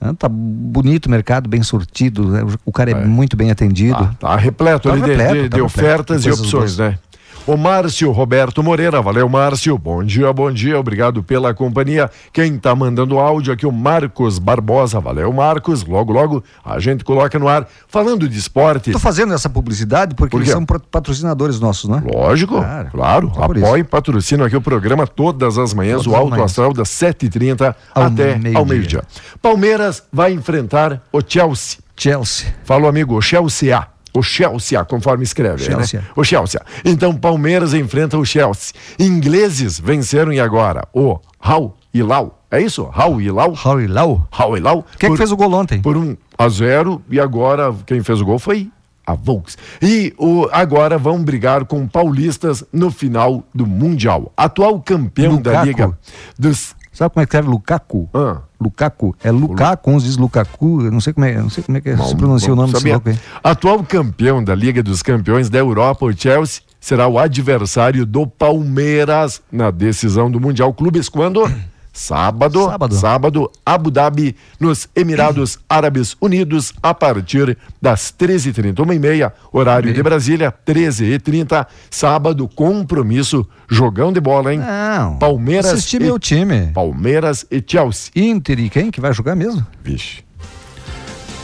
Ah, 0.00 0.12
tá 0.14 0.28
bonito 0.28 1.06
o 1.06 1.10
mercado, 1.10 1.48
bem 1.48 1.62
sortido. 1.62 2.28
né? 2.28 2.42
O 2.64 2.70
cara 2.72 2.90
é, 2.90 2.94
É. 2.94 3.04
muito 3.04 3.36
bem 3.36 3.50
atendido. 3.50 3.94
Tá, 3.96 4.14
tá 4.28 4.36
repleto 4.36 4.88
Tá 4.88 4.94
ali 4.94 5.02
de- 5.02 5.08
repleto, 5.08 5.34
de, 5.44 5.48
tá 5.48 5.56
de 5.56 5.62
ofertas 5.62 6.24
e 6.26 6.30
opções, 6.30 6.76
boas. 6.76 6.78
né? 6.78 6.98
O 7.44 7.56
Márcio 7.56 8.12
Roberto 8.12 8.62
Moreira, 8.62 9.02
valeu 9.02 9.28
Márcio, 9.28 9.76
bom 9.76 10.04
dia, 10.04 10.32
bom 10.32 10.48
dia, 10.52 10.78
obrigado 10.78 11.24
pela 11.24 11.52
companhia. 11.52 12.08
Quem 12.32 12.56
tá 12.56 12.72
mandando 12.72 13.18
áudio 13.18 13.52
aqui, 13.52 13.66
o 13.66 13.72
Marcos 13.72 14.38
Barbosa, 14.38 15.00
valeu 15.00 15.32
Marcos, 15.32 15.84
logo, 15.84 16.12
logo 16.12 16.44
a 16.64 16.78
gente 16.78 17.02
coloca 17.02 17.36
no 17.40 17.48
ar. 17.48 17.66
Falando 17.88 18.28
de 18.28 18.38
esporte, 18.38 18.92
Tô 18.92 18.98
fazendo 19.00 19.34
essa 19.34 19.50
publicidade 19.50 20.14
porque 20.14 20.30
Por 20.30 20.40
eles 20.42 20.52
são 20.52 20.64
patrocinadores 20.64 21.58
nossos, 21.58 21.90
não 21.90 21.98
é? 21.98 22.02
lógico, 22.14 22.54
Claro. 22.58 22.90
claro, 22.92 23.30
por 23.30 23.58
apoie 23.58 23.80
e 23.80 23.84
patrocina 23.84 24.46
aqui 24.46 24.56
o 24.56 24.62
programa 24.62 25.04
todas 25.04 25.58
as 25.58 25.74
manhãs, 25.74 26.04
Todas 26.04 26.12
o 26.12 26.22
Alto. 26.22 26.40
Astral 26.44 26.72
das 26.72 26.90
7h30 26.90 27.74
Ao 27.92 28.04
até 28.04 28.36
meio-dia. 28.38 28.58
ao 28.58 28.64
meio-dia. 28.64 29.02
Palmeiras 29.42 30.04
vai 30.12 30.32
enfrentar 30.32 31.02
o 31.12 31.18
Chelsea. 31.26 31.80
Chelsea. 31.96 32.54
Fala 32.64 32.88
amigo, 32.88 33.16
o 33.16 33.20
Chelsea. 33.20 33.84
O 34.14 34.22
Chelsea, 34.22 34.84
conforme 34.84 35.24
escreve. 35.24 35.64
Chelsea. 35.64 36.00
Né? 36.00 36.06
O 36.14 36.22
Chelsea. 36.22 36.60
Então, 36.84 37.14
Palmeiras 37.14 37.72
enfrenta 37.72 38.18
o 38.18 38.24
Chelsea. 38.24 38.74
Ingleses 38.98 39.80
venceram 39.80 40.32
e 40.32 40.40
agora 40.40 40.86
o 40.92 41.18
Hal 41.40 41.76
Hilal. 41.94 42.38
É 42.50 42.60
isso? 42.60 42.90
Hal 42.92 43.20
Hilal? 43.20 43.52
Harry 43.54 43.86
Lau. 43.86 44.28
Hal 44.30 44.56
Hilal. 44.56 44.84
Quem 44.98 45.06
é 45.06 45.10
por, 45.10 45.14
que 45.14 45.18
fez 45.18 45.32
o 45.32 45.36
gol 45.36 45.52
ontem? 45.54 45.80
Por 45.80 45.96
um 45.96 46.14
a 46.36 46.48
zero 46.48 47.02
e 47.08 47.18
agora 47.18 47.74
quem 47.86 48.02
fez 48.02 48.20
o 48.20 48.24
gol 48.26 48.38
foi 48.38 48.70
a 49.06 49.14
Volks. 49.14 49.56
E 49.80 50.14
o, 50.18 50.48
agora 50.52 50.98
vão 50.98 51.22
brigar 51.22 51.64
com 51.64 51.86
paulistas 51.88 52.62
no 52.72 52.90
final 52.90 53.42
do 53.54 53.66
Mundial. 53.66 54.32
Atual 54.36 54.80
campeão 54.80 55.40
da 55.40 55.50
Lukaku. 55.50 55.66
Liga 55.66 55.98
dos... 56.38 56.74
Sabe 56.92 57.14
como 57.14 57.22
é 57.22 57.26
que 57.26 57.30
escreve 57.30 57.48
Lukaku? 57.48 58.08
Ah. 58.12 58.42
Lukaku. 58.62 59.14
É 59.22 59.30
Lukaku, 59.30 59.90
uns 59.90 60.04
diz 60.04 60.16
Lukaku. 60.16 60.82
Eu 60.82 60.90
não 60.90 61.00
sei 61.00 61.12
como 61.12 61.26
é, 61.26 61.36
não 61.36 61.50
sei 61.50 61.62
como 61.62 61.78
é 61.78 61.80
que 61.80 61.96
se 61.96 62.16
pronuncia 62.16 62.48
Bom, 62.48 62.54
o 62.54 62.56
nome 62.56 62.72
desse 62.72 62.88
louco 62.88 63.08
aí. 63.08 63.18
Atual 63.42 63.82
campeão 63.84 64.42
da 64.42 64.54
Liga 64.54 64.82
dos 64.82 65.02
Campeões 65.02 65.50
da 65.50 65.58
Europa, 65.58 66.06
o 66.06 66.12
Chelsea, 66.16 66.62
será 66.80 67.06
o 67.08 67.18
adversário 67.18 68.06
do 68.06 68.26
Palmeiras 68.26 69.42
na 69.50 69.70
decisão 69.70 70.30
do 70.30 70.40
Mundial 70.40 70.72
Clubes 70.72 71.08
quando? 71.08 71.44
Sábado, 71.92 72.64
Sábado. 72.64 72.94
sábado, 72.94 73.50
Abu 73.66 73.90
Dhabi, 73.90 74.34
nos 74.58 74.88
Emirados 74.96 75.58
Árabes 75.68 76.16
Unidos, 76.20 76.72
a 76.82 76.94
partir 76.94 77.56
das 77.82 78.10
13h30, 78.18 78.80
uma 78.80 78.94
e 78.94 78.98
meia, 78.98 79.30
horário 79.52 79.92
de 79.92 80.02
Brasília, 80.02 80.50
13h30, 80.66 81.66
sábado, 81.90 82.48
compromisso, 82.48 83.46
jogão 83.68 84.10
de 84.10 84.20
bola, 84.20 84.54
hein? 84.54 84.60
Não. 84.60 85.18
Palmeiras 85.18 85.66
Assisti 85.66 85.96
e- 85.96 86.00
meu 86.00 86.18
time. 86.18 86.68
Palmeiras 86.72 87.44
e 87.50 87.62
Chelsea. 87.64 88.10
Inter 88.16 88.58
e 88.58 88.70
quem 88.70 88.90
que 88.90 89.00
vai 89.00 89.12
jogar 89.12 89.36
mesmo? 89.36 89.64
Vixe. 89.84 90.24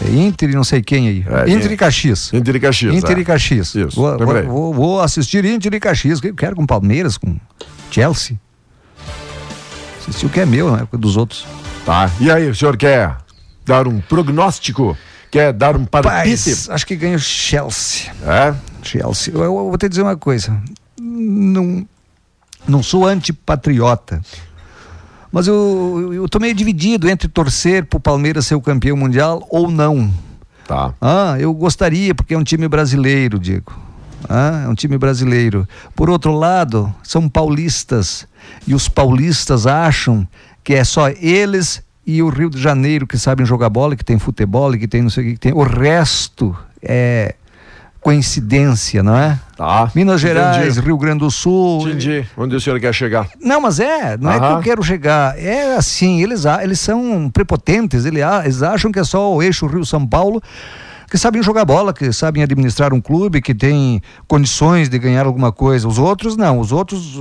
É 0.06 0.10
Inter 0.10 0.48
e 0.50 0.54
não 0.54 0.64
sei 0.64 0.80
quem 0.80 1.08
aí. 1.08 1.24
É, 1.28 1.50
Inter 1.50 1.70
é. 1.70 1.74
e 1.74 1.76
Caxias. 1.76 2.32
Inter 2.32 2.56
e 2.56 2.60
Caxias. 2.60 2.94
Inter 2.94 3.18
é. 3.18 3.20
e 3.20 3.24
Caxias. 3.24 3.74
Isso, 3.74 3.96
Vou, 4.00 4.16
vou, 4.46 4.72
vou- 4.72 5.00
assistir 5.00 5.44
Inter 5.44 5.74
e 5.74 5.80
Caxias. 5.80 6.20
que 6.20 6.28
Eu 6.28 6.34
quero 6.34 6.56
com 6.56 6.64
Palmeiras, 6.64 7.18
com 7.18 7.36
Chelsea. 7.90 8.38
Assistir 10.08 10.26
o 10.26 10.30
que 10.30 10.40
é 10.40 10.46
meu, 10.46 10.74
né? 10.74 10.86
Dos 10.92 11.16
outros. 11.16 11.46
Tá. 11.84 12.10
E 12.20 12.30
aí, 12.30 12.48
o 12.48 12.54
senhor 12.54 12.76
quer 12.76 13.16
dar 13.64 13.86
um 13.86 14.00
prognóstico? 14.00 14.96
Quer 15.30 15.52
dar 15.52 15.76
um 15.76 15.84
palpite? 15.84 16.10
Paz, 16.10 16.70
acho 16.70 16.86
que 16.86 16.96
ganha 16.96 17.16
o 17.16 17.20
Chelsea. 17.20 18.10
É? 18.22 18.54
Chelsea. 18.82 19.34
Eu, 19.34 19.42
eu 19.42 19.52
vou 19.52 19.76
te 19.76 19.88
dizer 19.88 20.02
uma 20.02 20.16
coisa. 20.16 20.58
Não, 20.98 21.86
não 22.66 22.82
sou 22.82 23.06
antipatriota. 23.06 24.22
Mas 25.30 25.46
eu, 25.46 25.98
eu, 26.00 26.14
eu 26.14 26.28
tô 26.28 26.38
meio 26.38 26.54
dividido 26.54 27.08
entre 27.08 27.28
torcer 27.28 27.84
pro 27.84 28.00
Palmeiras 28.00 28.46
ser 28.46 28.54
o 28.54 28.60
campeão 28.60 28.96
mundial 28.96 29.46
ou 29.50 29.70
não. 29.70 30.12
Tá. 30.66 30.94
Ah, 31.00 31.36
eu 31.38 31.52
gostaria, 31.54 32.14
porque 32.14 32.34
é 32.34 32.38
um 32.38 32.44
time 32.44 32.68
brasileiro, 32.68 33.38
Diego. 33.38 33.72
Ah, 34.28 34.64
é 34.66 34.68
um 34.68 34.74
time 34.74 34.98
brasileiro. 34.98 35.66
Por 35.94 36.10
outro 36.10 36.32
lado, 36.32 36.94
são 37.02 37.26
paulistas. 37.26 38.26
E 38.66 38.74
os 38.74 38.88
paulistas 38.88 39.66
acham 39.66 40.26
que 40.62 40.74
é 40.74 40.84
só 40.84 41.08
eles 41.08 41.82
e 42.06 42.22
o 42.22 42.28
Rio 42.28 42.48
de 42.48 42.60
Janeiro 42.60 43.06
que 43.06 43.18
sabem 43.18 43.44
jogar 43.44 43.68
bola, 43.68 43.94
que 43.94 44.04
tem 44.04 44.18
futebol, 44.18 44.72
que 44.72 44.88
tem 44.88 45.02
não 45.02 45.10
sei 45.10 45.24
o 45.24 45.26
que, 45.26 45.32
que 45.34 45.40
tem. 45.40 45.52
O 45.52 45.62
resto 45.62 46.56
é 46.82 47.34
coincidência, 48.00 49.02
não 49.02 49.16
é? 49.16 49.38
Tá. 49.56 49.90
Minas 49.94 50.20
Gerais, 50.20 50.72
Entendi. 50.72 50.86
Rio 50.86 50.96
Grande 50.96 51.18
do 51.18 51.30
Sul. 51.30 51.88
Entendi. 51.88 52.24
Onde 52.36 52.56
o 52.56 52.60
senhor 52.60 52.80
quer 52.80 52.94
chegar? 52.94 53.28
Não, 53.40 53.60
mas 53.60 53.80
é, 53.80 54.16
não 54.16 54.30
é 54.30 54.38
que 54.38 54.44
Aham. 54.44 54.56
eu 54.56 54.62
quero 54.62 54.82
chegar. 54.82 55.38
É 55.38 55.76
assim, 55.76 56.22
eles, 56.22 56.44
eles 56.62 56.80
são 56.80 57.28
prepotentes, 57.30 58.04
eles 58.04 58.62
acham 58.62 58.90
que 58.90 58.98
é 58.98 59.04
só 59.04 59.34
o 59.34 59.42
eixo 59.42 59.66
Rio-São 59.66 60.06
Paulo 60.06 60.42
que 61.10 61.16
sabem 61.16 61.42
jogar 61.42 61.64
bola, 61.64 61.92
que 61.92 62.12
sabem 62.12 62.42
administrar 62.42 62.92
um 62.92 63.00
clube, 63.00 63.40
que 63.40 63.54
tem 63.54 64.00
condições 64.26 64.88
de 64.88 64.98
ganhar 64.98 65.26
alguma 65.26 65.50
coisa. 65.50 65.88
Os 65.88 65.98
outros 65.98 66.36
não, 66.36 66.60
os 66.60 66.72
outros 66.72 67.18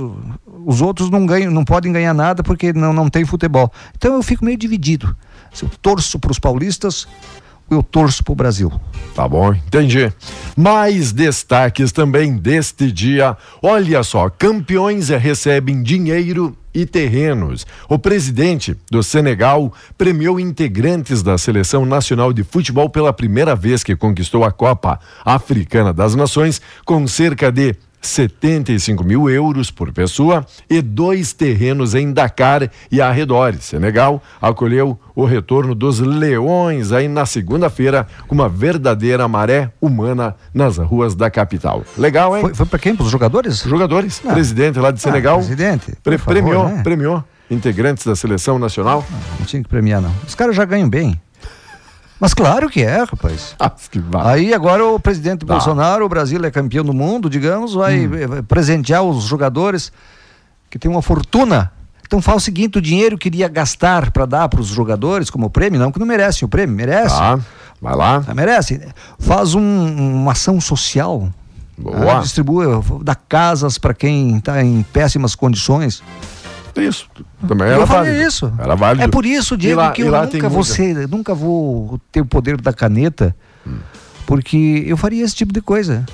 os 0.66 0.82
outros 0.82 1.08
não 1.08 1.24
ganham, 1.24 1.50
não 1.50 1.64
podem 1.64 1.92
ganhar 1.92 2.12
nada 2.12 2.42
porque 2.42 2.72
não, 2.72 2.92
não 2.92 3.08
tem 3.08 3.24
futebol. 3.24 3.72
Então 3.96 4.14
eu 4.14 4.22
fico 4.22 4.44
meio 4.44 4.56
dividido. 4.56 5.16
Se 5.52 5.64
eu 5.64 5.70
torço 5.80 6.18
para 6.18 6.30
os 6.30 6.38
paulistas, 6.38 7.08
eu 7.70 7.82
torço 7.82 8.22
para 8.24 8.32
o 8.32 8.36
Brasil. 8.36 8.72
Tá 9.14 9.28
bom, 9.28 9.52
entendi. 9.52 10.12
Mais 10.56 11.12
destaques 11.12 11.92
também 11.92 12.36
deste 12.36 12.90
dia. 12.90 13.36
Olha 13.62 14.02
só, 14.02 14.28
campeões 14.28 15.08
recebem 15.08 15.82
dinheiro 15.82 16.56
e 16.74 16.86
terrenos. 16.86 17.66
O 17.88 17.98
presidente 17.98 18.76
do 18.90 19.02
Senegal 19.02 19.72
premiou 19.96 20.38
integrantes 20.38 21.22
da 21.22 21.38
Seleção 21.38 21.84
Nacional 21.84 22.32
de 22.32 22.44
Futebol 22.44 22.88
pela 22.88 23.12
primeira 23.12 23.54
vez 23.54 23.82
que 23.82 23.96
conquistou 23.96 24.44
a 24.44 24.52
Copa 24.52 25.00
Africana 25.24 25.92
das 25.92 26.14
Nações 26.14 26.60
com 26.84 27.06
cerca 27.06 27.50
de 27.50 27.74
75 28.00 29.02
mil 29.04 29.28
euros 29.28 29.70
por 29.70 29.92
pessoa 29.92 30.44
e 30.68 30.80
dois 30.80 31.32
terrenos 31.32 31.94
em 31.94 32.12
Dakar 32.12 32.70
e 32.90 33.00
arredores. 33.00 33.64
Senegal 33.64 34.22
acolheu 34.40 34.98
o 35.14 35.24
retorno 35.24 35.74
dos 35.74 35.98
leões 35.98 36.92
aí 36.92 37.08
na 37.08 37.26
segunda-feira 37.26 38.06
com 38.26 38.34
uma 38.34 38.48
verdadeira 38.48 39.26
maré 39.26 39.70
humana 39.80 40.34
nas 40.54 40.78
ruas 40.78 41.14
da 41.14 41.30
capital. 41.30 41.84
Legal, 41.96 42.36
hein? 42.36 42.42
Foi, 42.42 42.54
foi 42.54 42.66
para 42.66 42.78
quem? 42.78 42.94
Para 42.94 43.04
os 43.04 43.10
jogadores? 43.10 43.62
Jogadores, 43.62 44.20
Ah. 44.26 44.32
presidente 44.32 44.78
lá 44.78 44.90
de 44.90 44.98
Ah, 44.98 45.02
Senegal. 45.02 45.36
presidente, 45.38 45.86
por 45.96 46.02
pre- 46.02 46.18
favor, 46.18 46.32
premiou, 46.32 46.68
né? 46.68 46.82
premiou. 46.82 47.24
integrantes 47.50 48.04
da 48.06 48.14
seleção 48.14 48.58
nacional? 48.58 49.04
Não 49.38 49.46
tinha 49.46 49.62
que 49.62 49.68
premiar, 49.68 50.02
não. 50.02 50.12
Os 50.26 50.34
caras 50.34 50.54
já 50.54 50.64
ganham 50.66 50.88
bem. 50.88 51.18
Mas 52.20 52.34
claro 52.34 52.68
que 52.68 52.82
é, 52.82 52.98
rapaz. 53.04 53.54
Ah, 53.60 53.70
que. 53.70 54.02
Aí 54.24 54.52
agora 54.54 54.84
o 54.84 54.98
presidente 54.98 55.44
Tá. 55.46 55.54
Bolsonaro, 55.54 56.04
o 56.04 56.08
Brasil 56.08 56.44
é 56.44 56.50
campeão 56.50 56.84
do 56.84 56.92
mundo, 56.92 57.28
digamos, 57.30 57.74
vai 57.74 58.06
Hum. 58.06 58.28
vai 58.28 58.42
presentear 58.42 59.02
os 59.02 59.24
jogadores 59.24 59.92
que 60.70 60.78
tem 60.78 60.90
uma 60.90 61.02
fortuna. 61.02 61.72
Então 62.06 62.22
fala 62.22 62.38
o 62.38 62.40
seguinte, 62.40 62.78
o 62.78 62.80
dinheiro 62.82 63.18
que 63.18 63.28
iria 63.28 63.48
gastar 63.48 64.10
para 64.10 64.24
dar 64.24 64.48
para 64.48 64.60
os 64.60 64.68
jogadores 64.68 65.28
como 65.30 65.50
prêmio, 65.50 65.78
não 65.78 65.92
que 65.92 65.98
não 65.98 66.06
merecem 66.06 66.44
o 66.46 66.48
prêmio, 66.48 66.74
merece. 66.74 67.14
Tá, 67.16 67.38
vai 67.82 67.94
lá. 67.94 68.22
Ah, 68.26 68.34
merece. 68.34 68.80
Faz 69.18 69.54
um- 69.54 69.60
uma 70.22 70.32
ação 70.32 70.58
social. 70.60 71.28
Boa. 71.76 72.16
Ah, 72.18 72.20
distribui, 72.20 72.64
dá 73.04 73.14
casas 73.14 73.78
para 73.78 73.94
quem 73.94 74.38
está 74.38 74.64
em 74.64 74.82
péssimas 74.82 75.34
condições. 75.34 76.02
Isso. 76.76 77.08
Também 77.46 77.68
eu 77.68 77.74
era 77.74 77.86
faria 77.86 78.12
válido. 78.12 78.28
isso. 78.28 78.52
Era 78.58 78.74
válido. 78.74 79.04
É 79.04 79.08
por 79.08 79.24
isso, 79.26 79.56
Diego, 79.56 79.80
lá- 79.80 79.90
que 79.92 80.02
eu 80.02 80.10
nunca 80.12 80.48
vou, 80.48 80.62
ser, 80.64 81.08
nunca 81.08 81.34
vou 81.34 82.00
ter 82.12 82.20
o 82.20 82.26
poder 82.26 82.60
da 82.60 82.72
caneta, 82.72 83.34
porque 84.26 84.84
eu 84.86 84.96
faria 84.96 85.24
esse 85.24 85.34
tipo 85.34 85.52
de 85.52 85.60
coisa. 85.60 86.04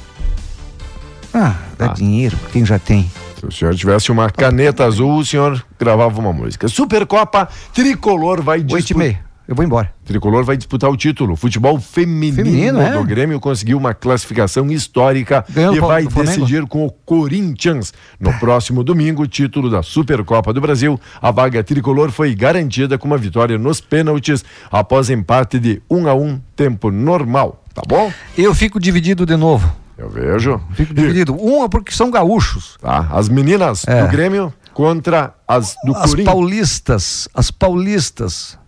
Ah, 1.32 1.54
dá 1.78 1.86
Ah. 1.86 1.88
dinheiro 1.88 2.38
quem 2.52 2.64
já 2.64 2.78
tem. 2.78 3.10
Se 3.38 3.46
o 3.46 3.50
senhor 3.52 3.74
tivesse 3.74 4.10
uma 4.12 4.30
caneta 4.30 4.84
azul, 4.84 5.18
o 5.18 5.24
senhor 5.24 5.64
gravava 5.78 6.18
uma 6.20 6.32
música. 6.32 6.68
Supercopa 6.68 7.48
Tricolor 7.74 8.40
vai 8.42 8.62
disputar. 8.62 9.24
Eu 9.46 9.54
vou 9.54 9.64
embora. 9.64 9.92
Tricolor 10.04 10.44
vai 10.44 10.56
disputar 10.56 10.90
o 10.90 10.96
título. 10.96 11.36
Futebol 11.36 11.78
feminino, 11.80 12.36
Feminino, 12.36 12.80
é. 12.80 12.92
do 12.92 13.04
Grêmio 13.04 13.38
conseguiu 13.40 13.76
uma 13.78 13.92
classificação 13.94 14.70
histórica 14.70 15.44
Ganhou 15.50 15.74
e 15.74 15.80
vai 15.80 16.06
decidir 16.06 16.66
com 16.66 16.86
o 16.86 16.90
Corinthians 16.90 17.92
no 18.18 18.32
próximo 18.38 18.82
domingo 18.84 19.22
o 19.22 19.26
título 19.26 19.70
da 19.70 19.82
Supercopa 19.82 20.52
do 20.52 20.60
Brasil. 20.60 20.98
A 21.20 21.30
vaga 21.30 21.62
tricolor 21.64 22.10
foi 22.10 22.34
garantida 22.34 22.96
com 22.98 23.06
uma 23.06 23.18
vitória 23.18 23.58
nos 23.58 23.80
pênaltis 23.80 24.44
após 24.70 25.10
empate 25.10 25.58
de 25.58 25.82
1 25.90 26.08
a 26.08 26.14
1 26.14 26.40
tempo 26.56 26.90
normal. 26.90 27.62
Tá 27.74 27.82
bom? 27.86 28.12
Eu 28.38 28.54
fico 28.54 28.78
dividido 28.78 29.26
de 29.26 29.36
novo. 29.36 29.70
Eu 29.96 30.08
vejo. 30.10 30.60
Fico 30.72 30.92
E, 30.92 30.94
dividido. 30.94 31.34
Uma 31.34 31.68
porque 31.68 31.92
são 31.92 32.10
gaúchos. 32.10 32.76
tá, 32.80 33.08
as 33.12 33.28
meninas 33.28 33.86
É. 33.86 34.02
do 34.04 34.10
Grêmio 34.10 34.52
contra 34.72 35.32
as 35.46 35.74
do 35.84 35.92
As 35.92 36.10
Corinthians. 36.10 36.24
paulistas, 36.34 37.28
as 37.34 37.50
paulistas. 37.50 38.58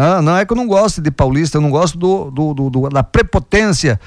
Ah, 0.00 0.22
não 0.22 0.36
é 0.36 0.46
que 0.46 0.52
eu 0.52 0.56
não 0.56 0.66
gosto 0.68 1.00
de 1.02 1.10
paulista, 1.10 1.56
eu 1.56 1.60
não 1.60 1.70
gosto 1.70 1.98
do, 1.98 2.30
do- 2.30 2.54
do- 2.54 2.70
do- 2.70 2.88
da 2.88 3.02
prepotência 3.02 3.98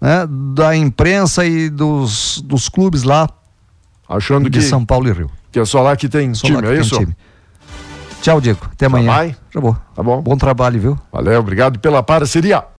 né, 0.00 0.26
da 0.28 0.74
imprensa 0.76 1.44
e 1.46 1.70
dos, 1.70 2.42
dos 2.44 2.68
clubes 2.68 3.04
lá 3.04 3.28
Achando 4.08 4.50
de 4.50 4.58
que, 4.58 4.64
São 4.64 4.84
Paulo 4.84 5.08
e 5.08 5.12
Rio. 5.12 5.30
que 5.52 5.58
é 5.60 5.64
só 5.64 5.82
lá 5.82 5.96
que 5.96 6.08
tem 6.08 6.34
Só 6.34 6.46
time, 6.48 6.60
que 6.62 6.66
é 6.66 6.70
tem 6.72 6.80
isso? 6.80 6.98
time. 6.98 7.16
Tchau, 8.22 8.40
Diego. 8.40 8.60
Até 8.72 8.86
amanhã. 8.86 9.34
vou. 9.54 9.76
Tá 9.94 10.02
bom. 10.02 10.20
Bom 10.20 10.36
trabalho, 10.36 10.80
viu? 10.80 10.98
Valeu, 11.12 11.38
obrigado 11.38 11.78
pela 11.78 12.02
parceria. 12.02 12.64